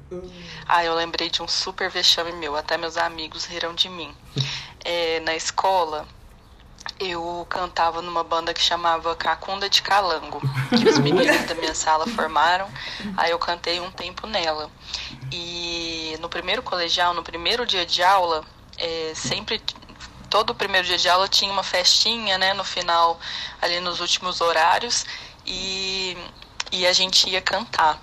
[0.66, 4.10] Ah, eu lembrei de um super vexame meu, até meus amigos riram de mim.
[4.82, 6.06] É, na escola,
[6.98, 12.06] eu cantava numa banda que chamava Cacunda de Calango, que os meninos da minha sala
[12.06, 12.66] formaram.
[13.16, 14.70] Aí eu cantei um tempo nela.
[15.30, 18.42] E no primeiro colegial, no primeiro dia de aula,
[18.78, 19.60] é, sempre
[20.30, 23.18] todo primeiro dia de aula tinha uma festinha, né, no final,
[23.60, 25.04] ali nos últimos horários,
[25.44, 26.16] e,
[26.72, 28.00] e a gente ia cantar.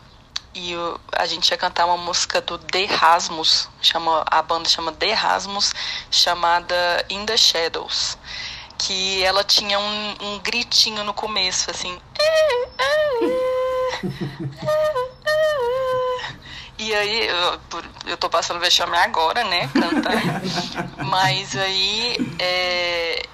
[0.54, 4.92] E o- a gente ia cantar uma música do The Rasmus, chama, a banda chama
[4.92, 5.74] The Rasmus,
[6.12, 8.18] chamada In the Shadows.
[8.78, 12.00] Que ela tinha um, um gritinho no começo, assim.
[16.80, 17.28] E aí,
[17.72, 19.70] por- eu tô passando vexame agora, né?
[19.74, 21.06] Cantando.
[21.10, 23.26] Mas aí, é,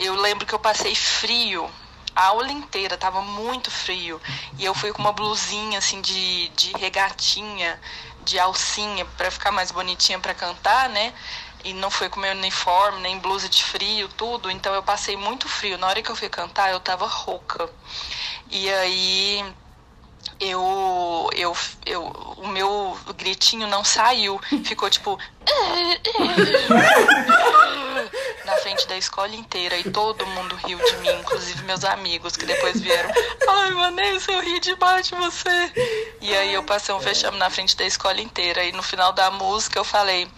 [0.00, 1.70] eu lembro que eu passei frio
[2.14, 4.20] a aula inteira, tava muito frio.
[4.58, 7.80] E eu fui com uma blusinha, assim, de, de regatinha,
[8.24, 11.12] de alcinha, pra ficar mais bonitinha pra cantar, né?
[11.64, 14.50] E não foi com meu uniforme, nem blusa de frio, tudo.
[14.50, 15.78] Então eu passei muito frio.
[15.78, 17.70] Na hora que eu fui cantar, eu tava rouca.
[18.50, 19.44] E aí
[20.40, 22.02] eu, eu, eu,
[22.38, 24.40] o meu gritinho não saiu.
[24.64, 25.18] Ficou tipo.
[28.44, 29.76] na frente da escola inteira.
[29.78, 33.10] E todo mundo riu de mim, inclusive meus amigos, que depois vieram.
[33.48, 35.72] Ai, Vanessa, eu ri demais de você.
[36.20, 38.64] E aí eu passei um vexame na frente da escola inteira.
[38.64, 40.28] E no final da música eu falei: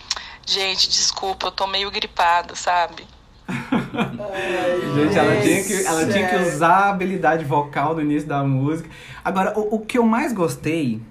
[0.46, 3.07] Gente, desculpa, eu tô meio gripada, sabe?
[4.94, 8.88] Gente, ela tinha, que, ela tinha que usar a habilidade vocal no início da música.
[9.24, 11.02] Agora, o, o que eu mais gostei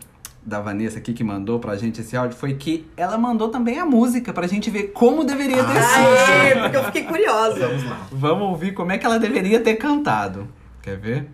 [0.46, 3.86] da Vanessa aqui que mandou pra gente esse áudio foi que ela mandou também a
[3.86, 6.32] música pra gente ver como deveria ter sido.
[6.42, 7.68] Aê, porque eu fiquei curiosa.
[7.68, 8.08] Vamos lá.
[8.12, 10.48] Vamos ouvir como é que ela deveria ter cantado.
[10.82, 11.30] Quer ver?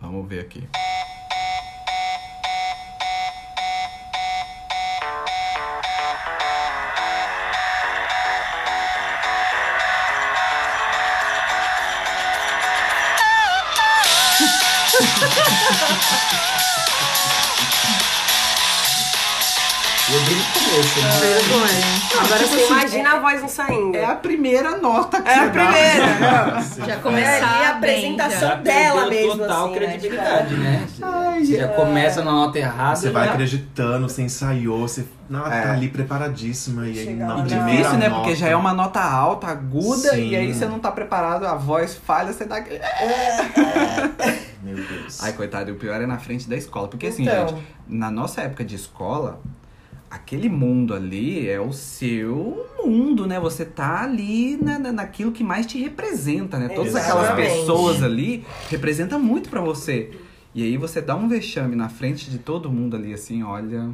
[0.00, 0.68] Vamos ver aqui.
[20.10, 21.10] Eu dei no começo, né?
[21.20, 22.24] Vergonha.
[22.24, 23.94] Agora você imagina a voz não saindo.
[23.96, 25.50] É a primeira nota que É você a dá.
[25.50, 26.62] primeira.
[26.86, 30.86] Já É, começar e a apresentação Já dela mesmo, total assim, né, credibilidade, né?
[30.88, 31.68] Você- Ai, Você já é.
[31.68, 32.96] começa na nota errada.
[32.96, 35.60] Você vai já- acreditando, você ensaiou, você não, É.
[35.62, 38.08] tá ali preparadíssima e aí primeira Difícil, né?
[38.08, 40.28] nota, Porque já é uma nota alta, aguda, Sim.
[40.30, 42.80] e aí você não tá preparado, a voz falha, você dá aquele.
[44.62, 45.22] Meu Deus.
[45.22, 46.88] Ai, coitado, o pior é na frente da escola.
[46.88, 47.48] Porque assim, Então.
[47.48, 49.38] gente, na nossa época de escola,
[50.10, 53.38] aquele mundo ali é o seu mundo, né?
[53.40, 56.68] Você tá ali na, na- naquilo que mais te representa, né?
[56.68, 57.50] Todas aquelas Exatamente.
[57.60, 60.10] pessoas ali representam muito pra você.
[60.54, 63.90] E aí você dá um vexame na frente de todo mundo ali, assim, olha.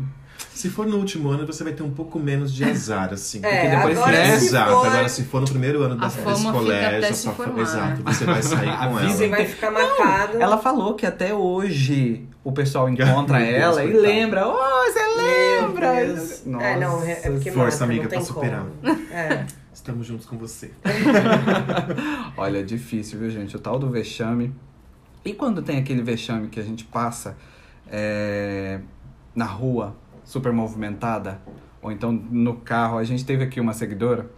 [0.53, 3.41] Se for no último ano, você vai ter um pouco menos de azar, assim.
[3.43, 4.71] É, porque depois agora é, se exato.
[4.73, 7.15] for- Agora, se for no primeiro ano A desse, fama desse fica colégio, até a
[7.15, 9.37] sua exato, você vai sair com Avisa Você ela.
[9.37, 10.39] vai ficar marcado.
[10.41, 14.47] Ela falou que até hoje o pessoal encontra ela e lembra.
[14.47, 16.05] Oh, você lembra?
[16.05, 16.47] Deus.
[16.61, 18.67] É, não, é porque Força, amiga, não tem pra superar.
[18.83, 18.97] como.
[19.11, 19.47] É.
[19.73, 20.71] Estamos juntos com você.
[22.37, 23.57] Olha, é difícil, viu, gente?
[23.57, 24.55] O tal do vexame.
[25.25, 27.37] E quando tem aquele vexame que a gente passa
[27.91, 28.79] é,
[29.35, 31.41] na rua, super movimentada,
[31.83, 34.31] ou então no carro, a gente teve aqui uma seguidora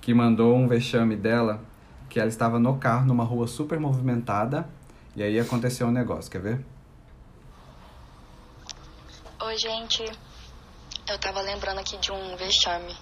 [0.00, 1.60] que mandou um vexame dela,
[2.08, 4.68] que ela estava no carro, numa rua super movimentada,
[5.16, 6.73] e aí aconteceu um negócio, quer ver?
[9.46, 10.02] Oi, gente.
[11.06, 12.96] Eu tava lembrando aqui de um vexame.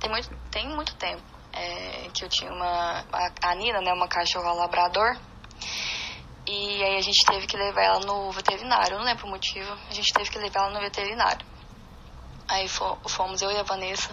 [0.00, 3.04] Tem muito, tem muito tempo é, que eu tinha uma.
[3.42, 3.92] A, Nina, né?
[3.92, 5.16] Uma cachorra labrador.
[6.48, 8.94] E aí a gente teve que levar ela no veterinário.
[8.94, 9.72] Eu não lembro o motivo.
[9.88, 11.46] A gente teve que levar ela no veterinário.
[12.48, 14.10] Aí fo- fomos eu e a Vanessa.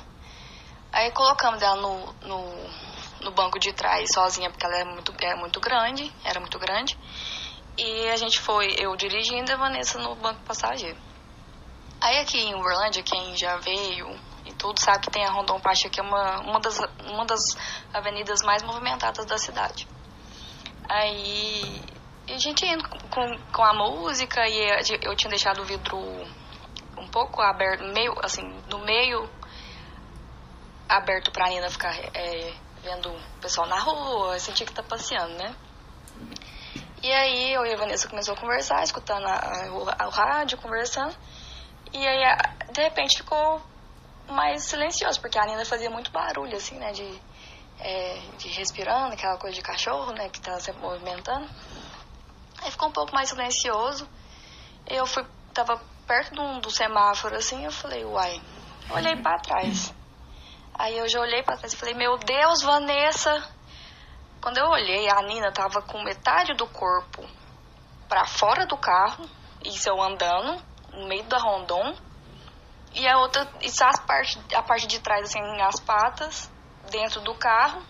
[0.94, 2.70] Aí colocamos ela no, no,
[3.22, 6.14] no banco de trás sozinha, porque ela é muito, é muito grande.
[6.24, 6.96] Era muito grande.
[7.76, 11.15] E a gente foi, eu dirigindo e a Vanessa no banco passageiro.
[12.06, 14.08] Aí aqui em Uberlândia, quem já veio
[14.46, 17.42] e tudo sabe que tem a Rondon Pacheco, que é uma, uma, das, uma das
[17.92, 19.88] avenidas mais movimentadas da cidade.
[20.88, 21.82] Aí
[22.30, 25.98] a gente indo com, com a música e a eu tinha deixado o vidro
[26.96, 29.28] um pouco aberto, meio assim, no meio
[30.88, 35.56] aberto pra Nina ficar é, vendo o pessoal na rua, sentir que tá passeando, né?
[37.02, 40.60] E aí eu e a Vanessa começou a conversar, escutando a- a- o, o rádio,
[40.60, 41.16] conversando.
[41.94, 42.38] E aí,
[42.72, 43.62] de repente, ficou
[44.28, 46.92] mais silencioso, porque a Nina fazia muito barulho, assim, né?
[46.92, 47.22] De,
[47.80, 50.30] é, de respirando, aquela coisa de cachorro, né?
[50.30, 51.48] Que tá sempre movimentando.
[52.62, 54.08] Aí ficou um pouco mais silencioso.
[54.88, 58.42] Eu fui, tava perto um, do semáforo, assim, eu falei, uai.
[58.90, 59.94] Olhei pra trás.
[60.74, 63.56] Aí eu já olhei pra trás e falei, meu Deus, Vanessa!
[64.42, 67.28] Quando eu olhei, a Nina tava com metade do corpo
[68.08, 69.28] pra fora do carro,
[69.64, 70.62] isso eu andando,
[70.96, 71.96] no meio da Rondon,
[72.94, 76.50] e a outra, as parte, a parte de trás, assim, as patas,
[76.90, 77.82] dentro do carro.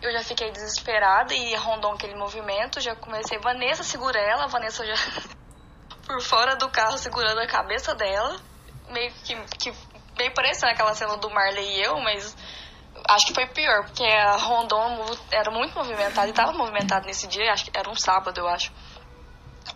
[0.00, 4.84] Eu já fiquei desesperada e a Rondon, aquele movimento, já comecei, Vanessa, segura ela, Vanessa
[4.84, 4.94] já
[6.06, 8.36] por fora do carro segurando a cabeça dela,
[8.88, 9.72] meio que, que
[10.18, 12.36] meio parecendo aquela cena do Marley e eu, mas
[13.08, 17.52] acho que foi pior, porque a Rondon era muito movimentada e estava movimentada nesse dia,
[17.52, 18.72] acho que era um sábado, eu acho.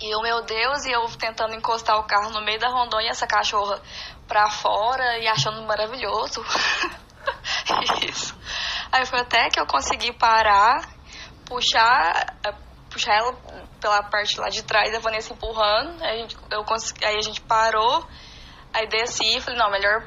[0.01, 3.09] E eu, meu Deus, e eu tentando encostar o carro no meio da Rondon e
[3.09, 3.81] essa cachorra
[4.29, 6.45] pra fora e achando maravilhoso.
[8.07, 8.35] Isso.
[8.93, 10.87] Aí foi até que eu consegui parar,
[11.47, 12.55] puxar, eh,
[12.91, 13.33] puxar ela
[13.81, 16.03] pela parte lá de trás, a Vanessa empurrando.
[16.03, 18.07] Aí a gente, eu consegui, aí a gente parou,
[18.73, 20.07] aí desci e falei, não, melhor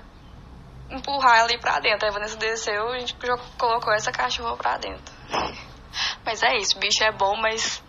[0.89, 2.05] empurrar ela ali pra dentro.
[2.05, 3.15] Aí a Vanessa desceu e a gente
[3.57, 5.13] colocou essa cachorra pra dentro.
[6.25, 7.83] Mas é isso, bicho é bom, mas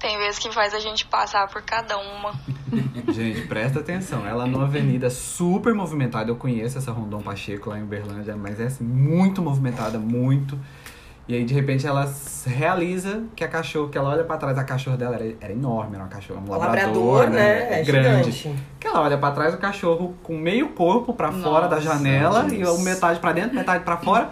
[0.00, 2.32] tem vezes que faz a gente passar por cada uma.
[3.12, 4.26] Gente, presta atenção.
[4.26, 6.30] Ela numa avenida super movimentada.
[6.30, 10.58] Eu conheço essa Rondon Pacheco lá em Uberlândia, mas é assim, muito movimentada, muito.
[11.28, 12.12] E aí, de repente, ela
[12.46, 15.94] realiza que a cachorra, que ela olha pra trás, a cachorra dela era, era enorme,
[15.94, 17.70] era uma cachorra, um labrador, Labrador, né?
[17.70, 17.80] né?
[17.80, 18.32] É grande.
[18.32, 18.64] gigante.
[18.80, 22.58] Que ela olha pra trás, o cachorro com meio corpo pra fora da janela e
[22.58, 22.70] Deus.
[22.70, 24.30] o metade pra dentro, metade pra fora.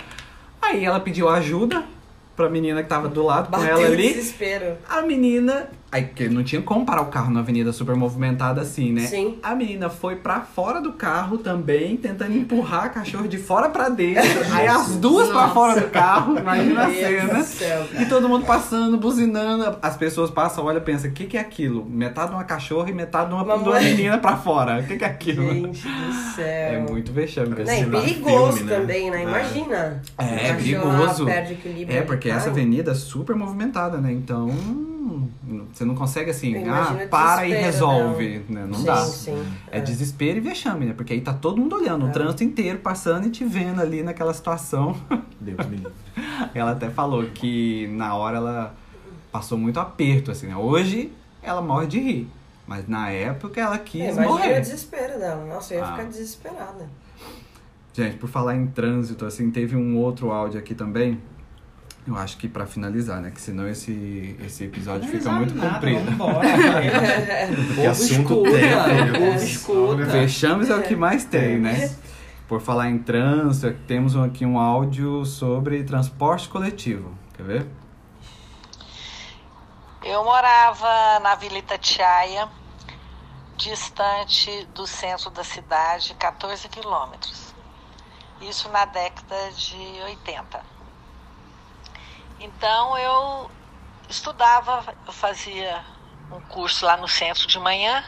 [0.61, 1.85] Aí ela pediu ajuda
[2.39, 4.09] pra menina que tava do lado com Bateu ela o ali.
[4.15, 4.79] desespero.
[4.89, 5.69] A menina.
[5.91, 9.03] Aí, porque não tinha como parar o carro na avenida super movimentada assim, né?
[9.03, 9.39] Sim.
[9.43, 13.89] A menina foi pra fora do carro também, tentando empurrar a cachorro de fora pra
[13.89, 14.23] dentro.
[14.53, 15.55] aí as duas pra Nossa.
[15.55, 17.35] fora do carro, imagina a cena.
[17.35, 19.79] do céu, E todo mundo passando, buzinando.
[19.81, 21.85] As pessoas passam, olha, pensa, o que, que é aquilo?
[21.87, 24.81] Metade de uma cachorra e metade de uma, Uma menina pra fora.
[24.81, 25.51] O que, que é aquilo?
[25.51, 26.45] Gente do céu.
[26.45, 27.55] É muito vexame.
[27.55, 28.77] Parece Não, e lá, perigoso filme, né?
[28.79, 29.21] também, né?
[29.21, 29.23] É.
[29.23, 30.03] Imagina.
[30.19, 31.25] É, cachorro perigoso.
[31.25, 31.99] Perde equilíbrio.
[31.99, 34.13] É, porque essa avenida é super movimentada, né?
[34.13, 34.51] Então,
[35.73, 38.65] você não consegue assim, Imagina ah, o para e resolve, né?
[38.67, 38.97] Não sim, dá.
[39.05, 40.93] Sim, É desespero e vexame, né?
[40.93, 42.13] Porque aí tá todo mundo olhando, o É.
[42.13, 44.97] trânsito inteiro passando e te vendo ali naquela situação.
[45.41, 45.93] Deus me livre.
[46.55, 48.75] Ela até falou que na hora ela
[49.31, 50.57] passou muito aperto, assim, né?
[50.57, 51.13] Hoje
[51.43, 52.29] ela morre de rir.
[52.67, 54.61] Mas na época ela É, quis imagina o morrer.
[54.61, 55.45] desespero dela.
[55.47, 55.93] Nossa, eu ia Ah.
[55.93, 56.87] ficar desesperada.
[57.95, 61.19] Gente, por falar em trânsito, assim, teve um outro áudio aqui também.
[62.09, 63.31] Eu acho que pra finalizar, né?
[63.31, 66.11] Que senão esse, esse episódio fica muito comprido.
[66.13, 66.41] Vambora,
[67.75, 69.13] Que assunto tem, meu.
[69.13, 70.05] povo escuta.
[70.07, 71.95] Vexames é o que mais tem, né?
[72.49, 77.13] Por falar em trânsito, temos aqui um áudio sobre transporte coletivo.
[77.37, 77.67] Quer ver?
[80.03, 82.49] Eu morava na Vila Itatiaia,
[83.59, 87.53] distante do centro da cidade, 14 quilômetros.
[88.41, 90.78] Isso na década de 80.
[92.41, 93.51] Então eu
[94.09, 95.85] estudava, eu fazia
[96.31, 98.05] um curso lá no centro de manhã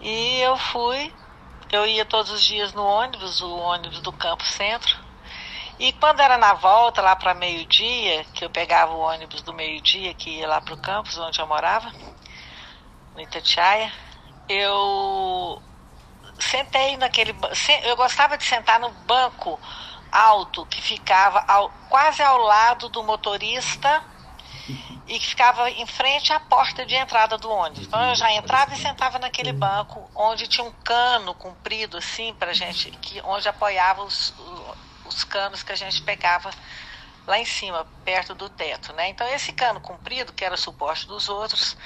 [0.00, 1.14] e eu fui,
[1.70, 4.98] eu ia todos os dias no ônibus, o ônibus do Campo Centro.
[5.78, 10.14] E quando era na volta, lá para meio-dia, que eu pegava o ônibus do meio-dia,
[10.14, 11.92] que ia lá para o campus, onde eu morava,
[13.14, 13.92] no Itatiaia,
[14.48, 15.62] eu
[16.38, 17.34] sentei naquele.
[17.84, 19.60] Eu gostava de sentar no banco
[20.12, 24.04] alto, que ficava ao- quase ao lado do motorista
[25.06, 27.86] e que ficava em frente à porta de entrada do ônibus.
[27.86, 32.52] Então eu já entrava e sentava naquele banco onde tinha um cano comprido assim para
[32.52, 34.34] gente, que onde apoiava os,
[35.04, 36.50] os canos que a gente pegava
[37.26, 39.08] lá em cima, perto do teto, né?
[39.08, 41.76] Então esse cano comprido, que era suporte dos outros,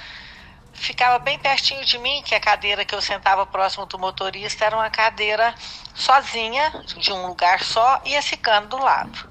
[0.73, 4.75] ficava bem pertinho de mim, que a cadeira que eu sentava próximo do motorista era
[4.75, 5.55] uma cadeira
[5.97, 9.27] sozinha, de um lugar só, e esse cano do lado.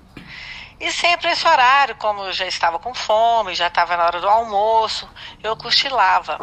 [0.78, 4.28] E sempre esse horário, como eu já estava com fome, já estava na hora do
[4.28, 5.08] almoço,
[5.42, 6.38] eu cochilava.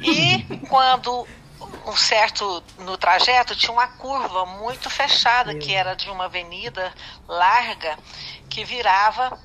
[0.00, 1.28] E quando
[1.86, 6.92] um certo no trajeto tinha uma curva muito fechada, que era de uma avenida
[7.28, 7.96] larga
[8.48, 9.38] que virava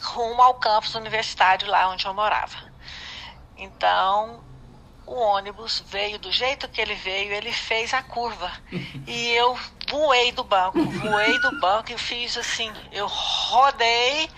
[0.00, 2.56] rumo ao campus universitário lá onde eu morava.
[3.56, 4.42] Então,
[5.08, 8.50] o ônibus veio do jeito que ele veio, ele fez a curva.
[9.06, 14.28] E eu voei do banco, voei do banco e fiz assim, eu rodei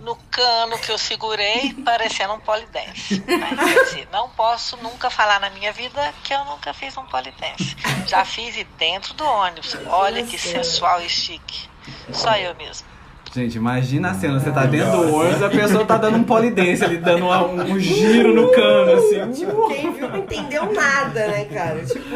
[0.00, 3.20] no cano que eu segurei, parecendo um polidense.
[3.20, 7.76] Quer dizer, não posso nunca falar na minha vida que eu nunca fiz um polidense.
[8.06, 9.76] Já fiz e dentro do ônibus.
[9.86, 11.68] Olha que sensual e chique.
[12.12, 12.91] Só eu mesmo.
[13.34, 16.84] Gente, imagina a cena, você tá dentro do ônibus, a pessoa tá dando um polidense
[16.84, 19.30] ali, dando uma- um giro no cano, assim.
[19.32, 21.82] Tipo, quem viu não entendeu nada, né, cara?
[21.82, 22.14] Tipo,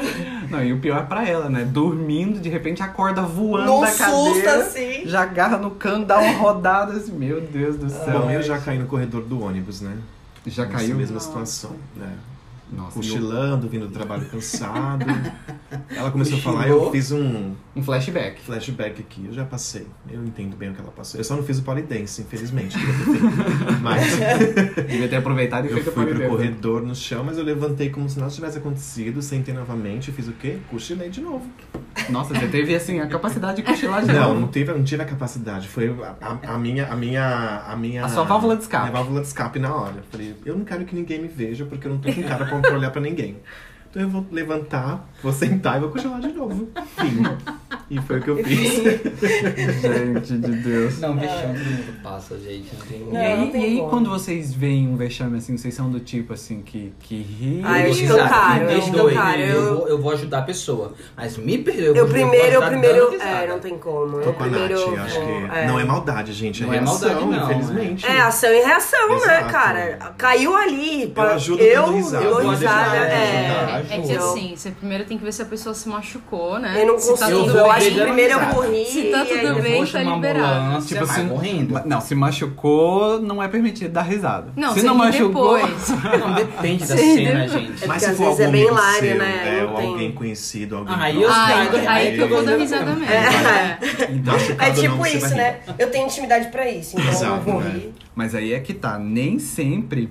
[0.51, 1.64] Não, e o pior é pra ela, né?
[1.64, 4.05] Dormindo, de repente acorda voando Num da susto,
[4.35, 5.03] cadeira, assim.
[5.07, 8.21] já agarra no cano, dá uma rodada assim, meu Deus do céu.
[8.21, 9.97] Bom, eu já caí no corredor do ônibus, né?
[10.47, 10.97] Já Nessa caiu?
[10.97, 12.11] mesma situação, né?
[12.73, 15.07] Nossa, e Cochilando, vindo do trabalho cansado.
[15.95, 16.85] Ela começou a falar, Cochilou.
[16.87, 18.41] eu fiz um um flashback.
[18.41, 19.87] flashback aqui, eu já passei.
[20.11, 21.21] Eu entendo bem o que ela passou.
[21.21, 22.77] Eu só não fiz o polidense, infelizmente.
[23.83, 24.03] Mas
[24.89, 28.09] Devia ter aproveitado e eu feito fui pro corredor no chão, mas eu levantei como
[28.09, 30.59] se nada tivesse acontecido, sentei novamente e fiz o quê?
[30.71, 31.45] Cochilei de novo.
[32.12, 35.07] Nossa, você teve assim a capacidade de cochilar de Não, não tive, não tive a
[35.07, 35.68] capacidade.
[35.68, 35.88] Foi
[36.20, 38.04] a, a- minha, a minha, a minha.
[38.04, 38.84] A sua válvula de escape.
[38.84, 40.02] Minha válvula de escape na hora.
[40.11, 42.59] Falei, eu não quero que ninguém me veja porque eu não tô com cara pra,
[42.61, 43.36] pra olhar pra ninguém.
[43.97, 46.68] Então eu vou levantar, vou sentar e vou cochilar de novo.
[46.99, 47.22] Fim.
[47.88, 48.74] E foi o que eu fiz.
[48.74, 50.99] Gente de Deus.
[50.99, 51.59] Não, vexame.
[51.59, 52.68] Muito passa, gente.
[52.74, 53.09] Não tem...
[53.11, 56.61] E aí, e aí quando vocês veem um vexame assim, vocês são do tipo assim
[56.61, 57.62] que, que ri?
[57.64, 59.11] Ah, eu escancaro, me eu Eu,
[59.57, 60.92] eu- vou, eu vou ajudar a pessoa.
[61.16, 61.86] Mas me perdoe.
[61.86, 63.14] eu vou- primeiro, eu primeiro.
[63.22, 64.18] É, não tem como.
[64.18, 64.74] Tô Eu com a primeiro.
[64.74, 65.66] Nath, eu acho vou- que é.
[65.66, 66.62] não é maldade, gente.
[66.62, 68.07] É Não é reação, maldade, não, infelizmente.
[68.07, 69.51] É, ação e reação, né, Exato.
[69.53, 69.99] cara?
[70.18, 71.07] Caiu ali.
[71.14, 72.24] pa- ajudo eu dando risada.
[72.24, 72.80] dou Eu vou risada.
[72.90, 73.86] ajudar, é.
[73.91, 76.74] É que Eu- assim, você primeiro tem que ver se a pessoa se machucou, né?
[76.80, 77.72] Eu não se tá consigo, tudo eu bem.
[77.72, 78.84] acho que dando primeiro eu vou rir.
[78.87, 80.87] Se tá tudo bem, Vou tá liberado.
[80.87, 81.74] Tipo, vai se- morrendo.
[81.74, 84.53] Ma- Não, se machucou, não é permitido dar risada.
[84.57, 85.57] Não, se você não machucou.
[85.57, 85.89] depois.
[86.20, 87.84] Não, depende da cena, gente.
[87.84, 89.43] É Mas porque se às for vezes é bem hilário, seu, né?
[89.59, 92.57] é, Não ou tem- alguém conhecido, alguém Aí próximo, eu Aí, que eu vou dar
[92.57, 93.05] risada mesmo.
[93.12, 93.16] É.
[93.16, 94.11] é.
[94.12, 95.57] Então, É tipo você isso, né?
[95.78, 97.70] Eu tenho intimidade pra isso, então eu vou né?
[97.70, 97.95] rir.
[98.14, 100.11] Mas aí é que tá, nem sempre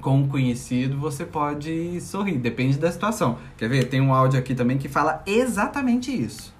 [0.00, 3.38] com um conhecido você pode sorrir, depende da situação.
[3.56, 3.88] Quer ver?
[3.88, 6.52] Tem um áudio aqui também que fala exatamente isso.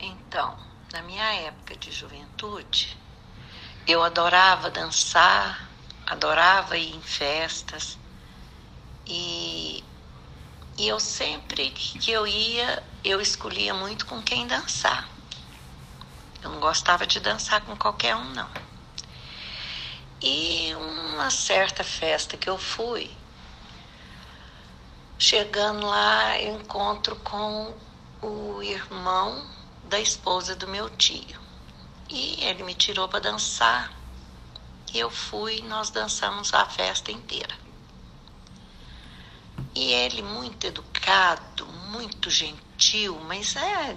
[0.00, 0.56] Então,
[0.92, 2.96] na minha época de juventude,
[3.86, 5.68] eu adorava dançar,
[6.06, 7.98] adorava ir em festas
[9.06, 9.84] e,
[10.78, 15.08] e eu sempre que eu ia, eu escolhia muito com quem dançar.
[16.42, 18.63] Eu não gostava de dançar com qualquer um, não.
[20.26, 23.14] E uma certa festa que eu fui,
[25.18, 27.74] chegando lá, eu encontro com
[28.22, 29.46] o irmão
[29.84, 31.38] da esposa do meu tio.
[32.08, 33.92] E ele me tirou para dançar.
[34.94, 37.54] E eu fui, nós dançamos a festa inteira.
[39.74, 43.94] E ele muito educado, muito gentil, mas é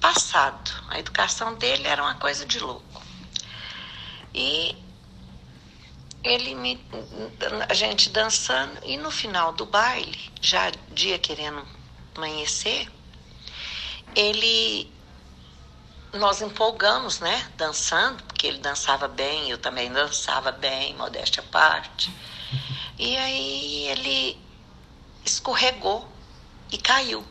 [0.00, 0.72] passado.
[0.88, 3.00] A educação dele era uma coisa de louco.
[4.34, 4.84] E
[6.26, 6.84] ele me
[7.68, 11.66] a gente dançando e no final do baile, já dia querendo
[12.14, 12.88] amanhecer,
[14.14, 14.92] ele
[16.12, 22.10] nós empolgamos, né, dançando, porque ele dançava bem, eu também dançava bem, modéstia à parte.
[22.98, 24.38] E aí ele
[25.22, 26.10] escorregou
[26.72, 27.22] e caiu.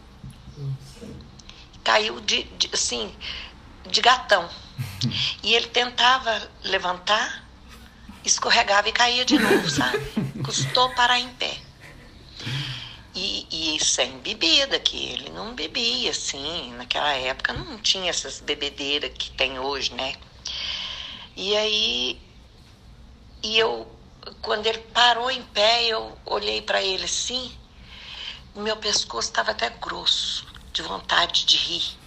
[1.84, 3.12] Caiu de, de assim,
[3.88, 4.48] de gatão.
[5.41, 7.45] E ele tentava levantar,
[8.28, 9.99] escorregava e caía de novo, sabe?
[10.43, 11.57] Custou parar em pé.
[13.13, 16.73] E, e sem bebida, que ele não bebia, assim.
[16.73, 20.15] Naquela época não tinha essas bebedeiras que tem hoje, né?
[21.36, 22.21] E aí,
[23.43, 23.88] e eu,
[24.41, 27.51] quando ele parou em pé, eu olhei para ele assim,
[28.55, 32.05] meu pescoço estava até grosso, de vontade de rir.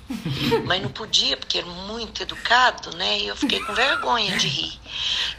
[0.65, 3.19] Mas não podia, porque ele muito educado, né?
[3.21, 4.81] E eu fiquei com vergonha de rir.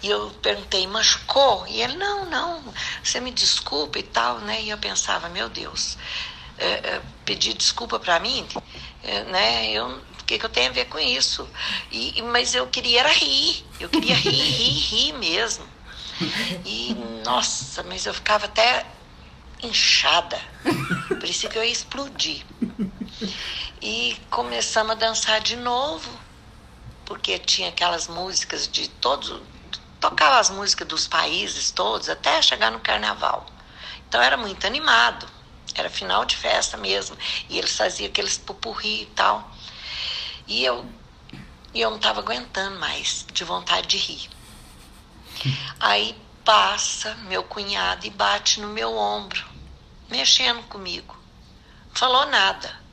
[0.03, 1.65] E eu perguntei, machucou?
[1.67, 2.63] E ele, não, não,
[3.03, 4.61] você me desculpa e tal, né?
[4.61, 5.97] E eu pensava, meu Deus,
[6.57, 8.45] é, é, pedir desculpa para mim,
[9.03, 9.71] é, né?
[9.71, 11.49] Eu, o que, que eu tenho a ver com isso?
[11.91, 15.65] E, mas eu queria era rir, eu queria rir, rir, rir mesmo.
[16.65, 18.85] E, nossa, mas eu ficava até
[19.63, 20.39] inchada.
[21.19, 22.45] Parecia que eu ia explodir.
[23.81, 26.09] E começamos a dançar de novo,
[27.05, 29.41] porque tinha aquelas músicas de todos.
[29.99, 33.45] Tocava as músicas dos países todos até chegar no carnaval.
[34.07, 35.27] Então era muito animado.
[35.75, 37.17] Era final de festa mesmo.
[37.47, 39.49] E eles faziam aqueles pupurri e tal.
[40.45, 40.85] E eu,
[41.73, 44.29] e eu não estava aguentando mais, de vontade de rir.
[45.79, 49.45] Aí passa meu cunhado e bate no meu ombro,
[50.09, 51.15] mexendo comigo.
[51.93, 52.88] Falou nada.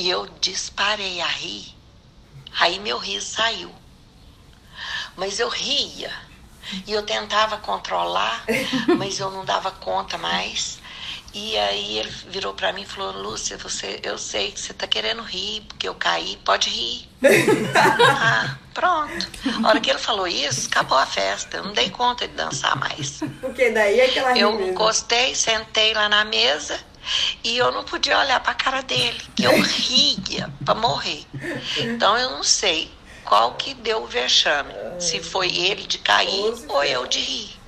[0.00, 1.76] E eu disparei a rir.
[2.58, 3.70] Aí meu riso saiu.
[5.14, 6.10] Mas eu ria.
[6.86, 8.42] E eu tentava controlar,
[8.96, 10.78] mas eu não dava conta mais.
[11.34, 14.86] E aí ele virou para mim e falou: Lúcia, você, eu sei que você tá
[14.86, 17.06] querendo rir, porque eu caí, pode rir.
[17.76, 19.28] ah, pronto.
[19.62, 21.58] A hora que ele falou isso, acabou a festa.
[21.58, 23.20] Eu não dei conta de dançar mais.
[23.42, 24.72] Porque daí é que ela ri Eu mesmo.
[24.72, 26.88] encostei, sentei lá na mesa
[27.44, 31.24] e eu não podia olhar pra cara dele, que eu ria pra morrer.
[31.78, 32.90] Então eu não sei
[33.24, 37.60] qual que deu o vexame, se foi ele de cair ou eu de rir.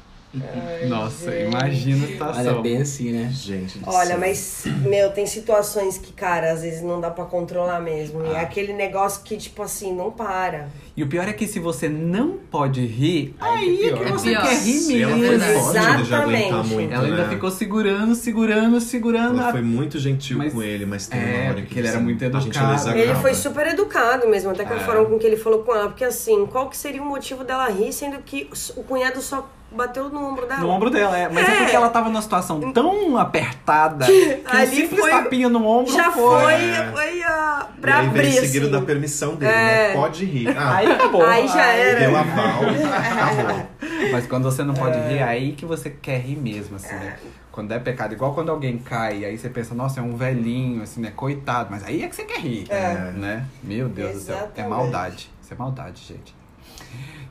[0.88, 2.52] Nossa, imagina a situação.
[2.52, 3.30] Olha, bem assim, né?
[3.30, 4.18] Gente Olha, céu.
[4.18, 8.22] mas, meu, tem situações que, cara, às vezes não dá pra controlar mesmo.
[8.22, 8.28] Ah.
[8.28, 10.70] E é aquele negócio que, tipo assim, não para.
[10.94, 14.12] E o pior é que se você não pode rir, aí é que pior.
[14.12, 15.40] você É quer rir Se ela mesmo.
[15.40, 16.66] foi forte de já aguentar Exatamente.
[16.74, 17.28] muito, Ela ainda né?
[17.30, 19.38] ficou segurando, segurando, segurando.
[19.38, 21.78] Ela a- foi muito gentil Mas- com ele, mas tem É, uma hora que porque
[21.78, 22.98] ele era assim, muito a gente educado.
[22.98, 24.80] Ele foi super educado mesmo, até que a É.
[24.80, 25.88] forma com que ele falou com ela.
[25.88, 30.10] Porque assim, qual que seria o motivo dela rir, sendo que o cunhado só bateu
[30.10, 30.60] no ombro dela?
[30.60, 31.30] No ombro dela, é.
[31.30, 31.52] Mas é.
[31.52, 31.56] É.
[31.60, 35.90] porque ela tava numa situação tão apertada que um Ali simples foi- tapinha no ombro
[35.90, 36.42] Já foi.
[36.42, 36.90] foi, É.
[36.92, 38.74] foi a, E pra aí abrir, veio seguido assim.
[38.74, 39.88] da permissão dele, É.
[39.88, 39.92] né?
[39.94, 40.48] Pode rir.
[40.58, 41.24] Ah, Aí acabou.
[41.24, 42.00] Aí já era.
[42.00, 42.60] deu aval,
[42.92, 43.66] acabou.
[44.12, 44.78] Mas quando você não É.
[44.78, 47.16] pode rir, aí que você quer rir mesmo, assim, né?
[47.50, 51.00] Quando é pecado, igual quando alguém cai, aí você pensa, nossa, é um velhinho, assim,
[51.00, 51.12] né?
[51.14, 51.68] Coitado.
[51.70, 53.12] Mas aí é que você quer rir, É.
[53.14, 53.44] né?
[53.62, 54.34] Meu Deus do céu.
[54.34, 54.70] É Exatamente.
[54.70, 55.30] maldade.
[55.42, 56.34] Isso é maldade, gente.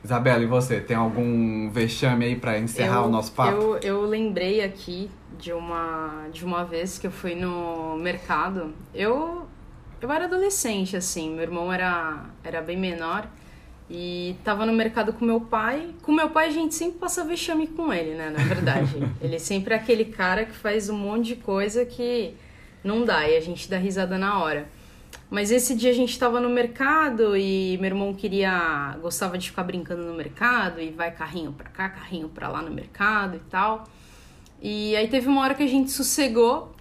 [0.04, 0.80] Isabela, e você?
[0.80, 3.52] Tem algum vexame aí pra encerrar o nosso papo?
[3.52, 8.72] Eu, eu lembrei aqui de uma, de uma vez que eu fui no mercado.
[8.94, 9.46] Eu
[10.00, 11.30] Eu era adolescente, assim.
[11.32, 13.26] Meu irmão era, era bem menor.
[13.94, 15.90] E tava no mercado com meu pai.
[16.00, 18.30] Com meu pai a gente sempre passa vexame com ele, né?
[18.30, 18.96] Na verdade.
[19.20, 22.34] ele sempre é aquele cara que faz um monte de coisa que
[22.82, 23.28] não dá.
[23.28, 24.66] E a gente dá risada na hora.
[25.28, 28.96] Mas esse dia a gente tava no mercado e meu irmão queria.
[29.02, 32.70] gostava de ficar brincando no mercado e vai carrinho pra cá, carrinho pra lá no
[32.70, 33.84] mercado e tal.
[34.62, 36.74] E aí teve uma hora que a gente sossegou,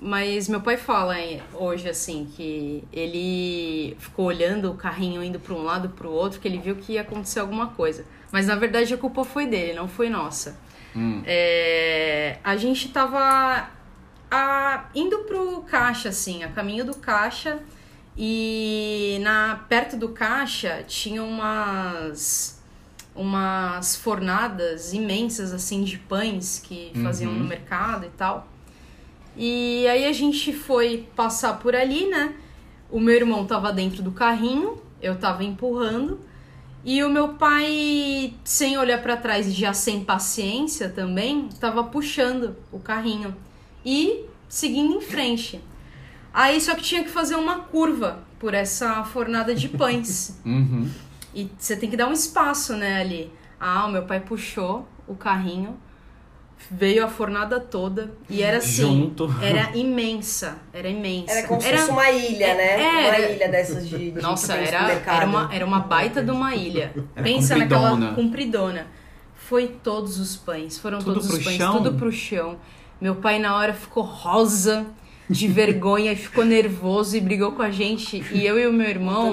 [0.00, 1.14] mas meu pai fala
[1.52, 6.40] hoje assim que ele ficou olhando o carrinho indo para um lado para o outro,
[6.40, 8.04] que ele viu que ia acontecer alguma coisa.
[8.32, 10.58] Mas na verdade a culpa foi dele, não foi nossa.
[10.96, 11.22] Hum.
[11.26, 13.68] É, a gente tava
[14.30, 17.58] a, indo pro caixa, assim, a caminho do caixa.
[18.16, 22.58] E na perto do caixa tinha umas
[23.14, 27.38] umas fornadas imensas assim de pães que faziam Uhum.
[27.40, 28.46] no mercado e tal.
[29.36, 32.34] E aí a gente foi passar por ali, né?
[32.90, 36.20] O meu irmão tava dentro do carrinho, eu tava empurrando.
[36.84, 42.56] E o meu pai, sem olhar pra trás e já sem paciência também, tava puxando
[42.72, 43.36] o carrinho
[43.84, 45.60] e seguindo em frente.
[46.32, 50.40] Aí só que tinha que fazer uma curva por essa fornada de pães.
[50.44, 50.88] Uhum.
[51.32, 53.32] E você tem que dar um espaço, né, ali.
[53.60, 55.78] Ah, o meu pai puxou o carrinho,
[56.68, 59.32] veio a fornada toda e era assim, Junto.
[59.42, 61.32] era imensa, era imensa.
[61.32, 63.06] Era como se fosse uma ilha, é- né?
[63.06, 66.54] era- Uma ilha dessas de, de Nossa, era, era, uma, era uma baita de uma
[66.54, 66.92] ilha.
[67.14, 67.90] Era Pensa compridona.
[67.96, 68.86] naquela compridona.
[69.34, 71.76] Foi todos os pães, foram Tudo todos os pães, chão?
[71.78, 72.56] tudo pro chão.
[73.00, 74.86] Meu pai na hora ficou rosa
[75.28, 78.22] de vergonha, ficou nervoso e brigou com a gente.
[78.32, 79.32] E eu e o meu irmão,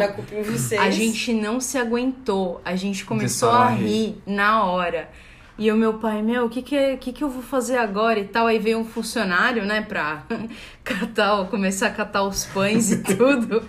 [0.79, 2.61] a gente não se aguentou.
[2.65, 5.09] A gente começou a rir na hora.
[5.57, 8.19] E o meu pai, meu, o que que, é- que que eu vou fazer agora
[8.19, 8.45] e tal?
[8.47, 10.23] Aí veio um funcionário, né, pra
[10.83, 13.63] catar, começar a catar os pães e tudo.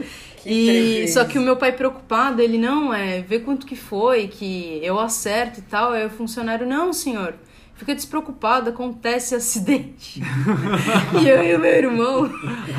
[0.44, 4.80] e só que o meu pai preocupado, ele não, é, vê quanto que foi, que
[4.82, 5.92] eu acerto e tal.
[5.92, 7.34] Aí o funcionário, não, senhor.
[7.74, 10.20] Fica despreocupado, acontece acidente.
[11.22, 12.30] e eu e o meu irmão,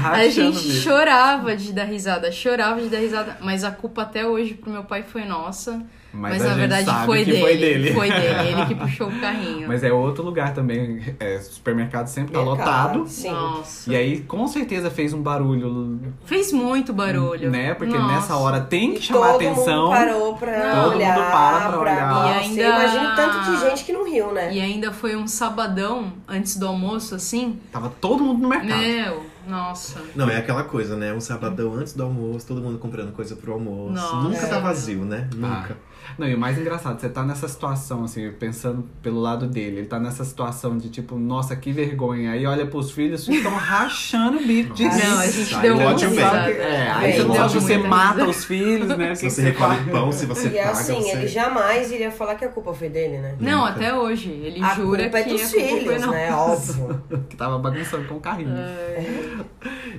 [0.04, 0.72] a gente mesmo.
[0.72, 4.84] chorava de dar risada, chorava de dar risada, mas a culpa até hoje pro meu
[4.84, 5.82] pai foi nossa.
[6.12, 7.94] Mas, a na gente verdade sabe foi que dele, foi dele.
[7.94, 9.68] Foi dele, ele que puxou o carrinho.
[9.68, 11.16] Mas é outro lugar também.
[11.20, 12.58] É, supermercado sempre tá Mercado,
[13.00, 13.08] lotado.
[13.08, 13.32] Sim.
[13.32, 13.92] Nossa.
[13.92, 17.52] E aí, com certeza, fez um barulho, Fez muito barulho.
[17.52, 17.74] né?
[17.76, 18.14] Porque Nossa.
[18.16, 19.84] nessa hora tem que chamar todo atenção.
[19.86, 21.16] mundo parou pra Todo olhar.
[21.16, 22.26] mundo para pra olhar.
[22.26, 24.54] E ainda- Imagina o tanto de gente que não riu, né?
[24.54, 27.60] E ainda foi um sabadão antes do almoço, assim.
[27.72, 28.70] Tava todo mundo no mercado.
[28.80, 30.02] Meu, nossa.
[30.16, 31.14] Não, é aquela coisa, né?
[31.14, 33.94] Um sabadão antes do almoço, todo mundo comprando coisa pro almoço.
[33.94, 34.16] Nossa.
[34.16, 35.28] Nunca tá vazio, né?
[35.36, 35.78] Nunca.
[36.18, 39.88] Não, e o mais engraçado, você tá nessa situação, assim, pensando pelo lado dele, ele
[39.88, 42.32] tá nessa situação de tipo, nossa, que vergonha.
[42.32, 45.62] Aí olha pros filhos, os filhos estão rachando o bico de Não, a gente Aí
[45.62, 45.96] deu ver.
[45.96, 46.52] risada.
[46.52, 49.16] É, aí gente você você mata os filhos, né?
[49.16, 51.12] Se que você recolhe pão, se você E paga, assim, você...
[51.12, 53.36] ele jamais iria falar que a culpa foi dele, né?
[53.40, 53.72] Não, Nunca.
[53.72, 54.30] até hoje.
[54.30, 56.34] Ele A jura culpa é que dos a culpa foi filhos, né?
[56.34, 57.04] Óbvio.
[57.30, 58.50] Que tava bagunçando com o carrinho.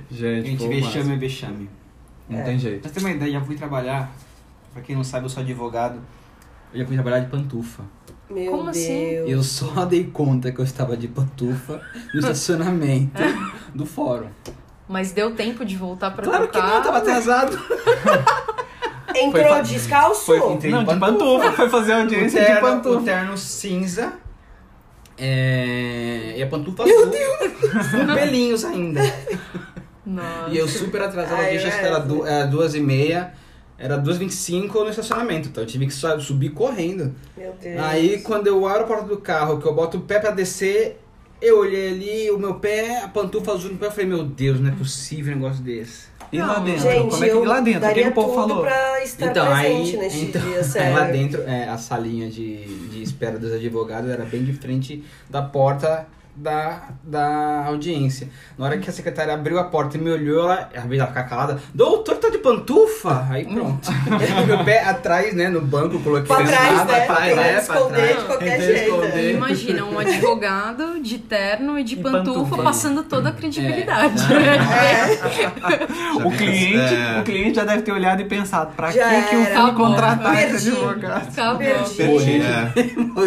[0.09, 1.69] Gente, Gente, pô, vexame é vexame.
[2.29, 2.81] Não tem jeito.
[2.81, 4.11] Pra ter uma ideia, já fui trabalhar.
[4.73, 5.99] Pra quem não sabe, eu sou advogado.
[6.73, 7.83] Eu já fui trabalhar de pantufa.
[8.29, 8.77] Meu Como Deus.
[8.77, 8.93] assim?
[9.27, 11.81] Eu só dei conta que eu estava de pantufa
[12.13, 13.21] no estacionamento
[13.75, 14.27] do fórum.
[14.87, 16.67] Mas deu tempo de voltar pra Claro que trocar.
[16.69, 17.57] não, eu tava atrasado.
[19.15, 20.25] Entrou Foi fa- descalço?
[20.25, 23.01] Foi com Não, de pantufa, foi fazer O audiência de terno, o pantufa.
[23.05, 24.13] terno cinza.
[25.17, 26.33] É...
[26.37, 27.11] E a pantufa azul.
[28.07, 29.01] Com pelinhos ainda.
[30.05, 30.49] Nossa.
[30.49, 33.33] E eu super atrasado, Ai, eu acho que era, du era duas e meia.
[33.81, 37.15] Era duas e vinte e cinco no estacionamento, então eu tive que subir correndo.
[37.35, 37.79] Meu Deus.
[37.81, 40.99] Aí quando eu abro a porta do carro, que eu boto o pé pra descer,
[41.41, 44.59] eu olhei ali, o meu pé, a pantufa azul no pé, eu falei, meu Deus,
[44.59, 46.11] não é possível um negócio desse.
[46.31, 46.83] E lá Não, dentro?
[46.83, 47.89] Gente, Como é que eu lá dentro?
[47.89, 48.63] O que, o povo tudo falou?
[48.63, 50.95] pra estar então, presente aí, neste então, dia, sério.
[50.95, 55.41] lá dentro, é, a salinha de, de espera dos advogados era bem de frente da
[55.41, 56.07] porta
[56.41, 58.27] da, da audiência.
[58.57, 61.07] Na hora que a secretária abriu a porta e me olhou, ela, invés de ela
[61.07, 63.27] ficar calada, doutor, tá de pantufa?
[63.29, 63.89] Aí pronto.
[64.47, 67.05] meu pé atrás, né, no banco, coloquei Pra trás, nada, né?
[67.05, 67.29] pra
[67.59, 68.17] esconder trás.
[68.19, 69.35] de qualquer jeito.
[69.35, 72.63] Imagina um advogado de terno e de E pantufa, pantufa.
[72.63, 74.15] passando toda a credibilidade.
[76.25, 77.19] O cliente, É.
[77.19, 80.35] o cliente já deve ter olhado e pensado, pra Já que, que eu fui contratar
[80.43, 80.69] esse Perdi.
[80.69, 81.27] advogado?
[81.29, 81.57] Acabou.
[81.57, 81.95] Perdi.
[81.97, 82.71] Perdi, é.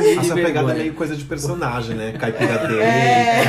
[0.00, 2.12] De Essa pegada é meio coisa de personagem, né?
[2.18, 3.42] Caipira dele, É.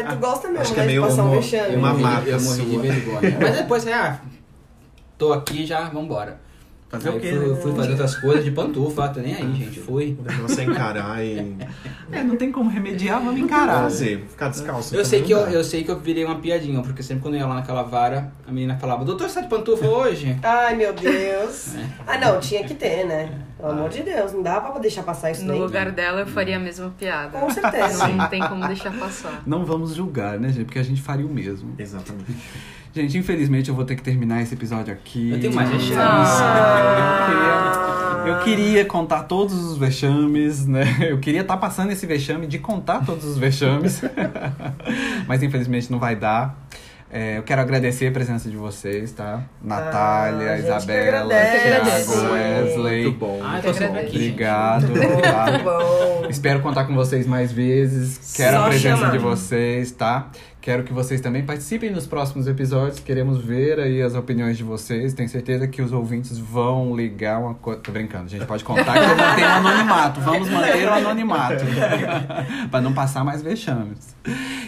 [0.00, 0.02] é.
[0.10, 1.76] Tu gosta mesmo, Acho que né, é de meio passar um uma- vexame.
[1.76, 3.38] uma marca eu morri de vergonha.
[3.40, 4.18] Mas depois, ah,
[5.16, 6.40] tô aqui já, vambora.
[6.90, 7.28] Fazer Aí o quê?
[7.34, 7.56] fui, né?
[7.60, 9.78] fui fazer outras coisas de pantufa, tô nem aí, gente.
[9.78, 10.16] Fui.
[10.58, 11.54] É encarar e
[12.10, 13.82] É, não tem como remediar, vamos encarar.
[13.82, 14.96] fazer, ficar descalço.
[14.96, 17.34] Eu sei, também que eu, eu sei que eu virei uma piadinha, porque sempre quando
[17.34, 20.34] eu ia lá naquela vara, a menina falava, doutor, você tá de pantufa hoje?
[20.42, 21.74] Ai, meu Deus.
[21.76, 21.84] É.
[22.06, 23.32] Ah, não, tinha que ter, né?
[23.58, 25.60] Pelo amor de Deus, não dá pra deixar passar isso No daí.
[25.60, 27.36] lugar dela, eu faria a mesma piada.
[27.38, 28.06] Com certeza.
[28.06, 29.42] Não tem como deixar passar.
[29.44, 30.64] Não vamos julgar, né, gente?
[30.66, 31.74] Porque a gente faria o mesmo.
[31.76, 32.36] Exatamente.
[32.94, 35.30] Gente, infelizmente eu vou ter que terminar esse episódio aqui.
[35.30, 36.28] Eu tenho mais vexames.
[37.08, 40.84] Eu queria, eu queria contar todos os vexames, né?
[41.00, 44.00] Eu queria estar passando esse vexame de contar todos os vexames.
[45.26, 46.56] Mas infelizmente não vai dar.
[47.10, 49.42] É, eu quero agradecer a presença de vocês, tá?
[49.62, 51.34] Natália, a gente que Isabela.
[51.34, 53.02] Thiago, Wesley.
[53.04, 53.40] Muito bom.
[53.42, 54.16] Ah, tô sempre aqui.
[54.16, 54.88] Obrigado.
[54.88, 55.58] Muito tá?
[55.58, 56.26] bom.
[56.28, 58.34] Espero contar com vocês mais vezes.
[58.36, 59.12] Quero Só a presença chamar.
[59.12, 60.30] de vocês, tá?
[60.60, 62.98] Quero que vocês também participem nos próximos episódios.
[62.98, 65.14] Queremos ver aí as opiniões de vocês.
[65.14, 67.80] Tenho certeza que os ouvintes vão ligar uma coisa.
[67.80, 68.44] Tô brincando, gente.
[68.44, 70.20] Pode contar que eu mantenho o anonimato.
[70.20, 71.64] Vamos manter o anonimato.
[72.70, 74.16] pra não passar mais vexames.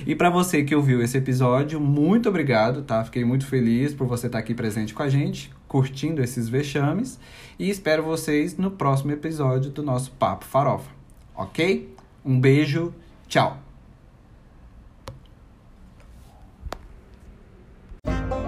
[0.06, 3.04] E pra você que ouviu esse episódio, muito obrigado, tá?
[3.04, 7.18] Fiquei muito feliz por você estar aqui presente com a gente, curtindo esses vexames.
[7.58, 10.90] E espero vocês no próximo episódio do nosso Papo Farofa.
[11.34, 11.94] Ok?
[12.24, 12.94] Um beijo,
[13.28, 13.69] tchau!
[18.04, 18.39] Bye.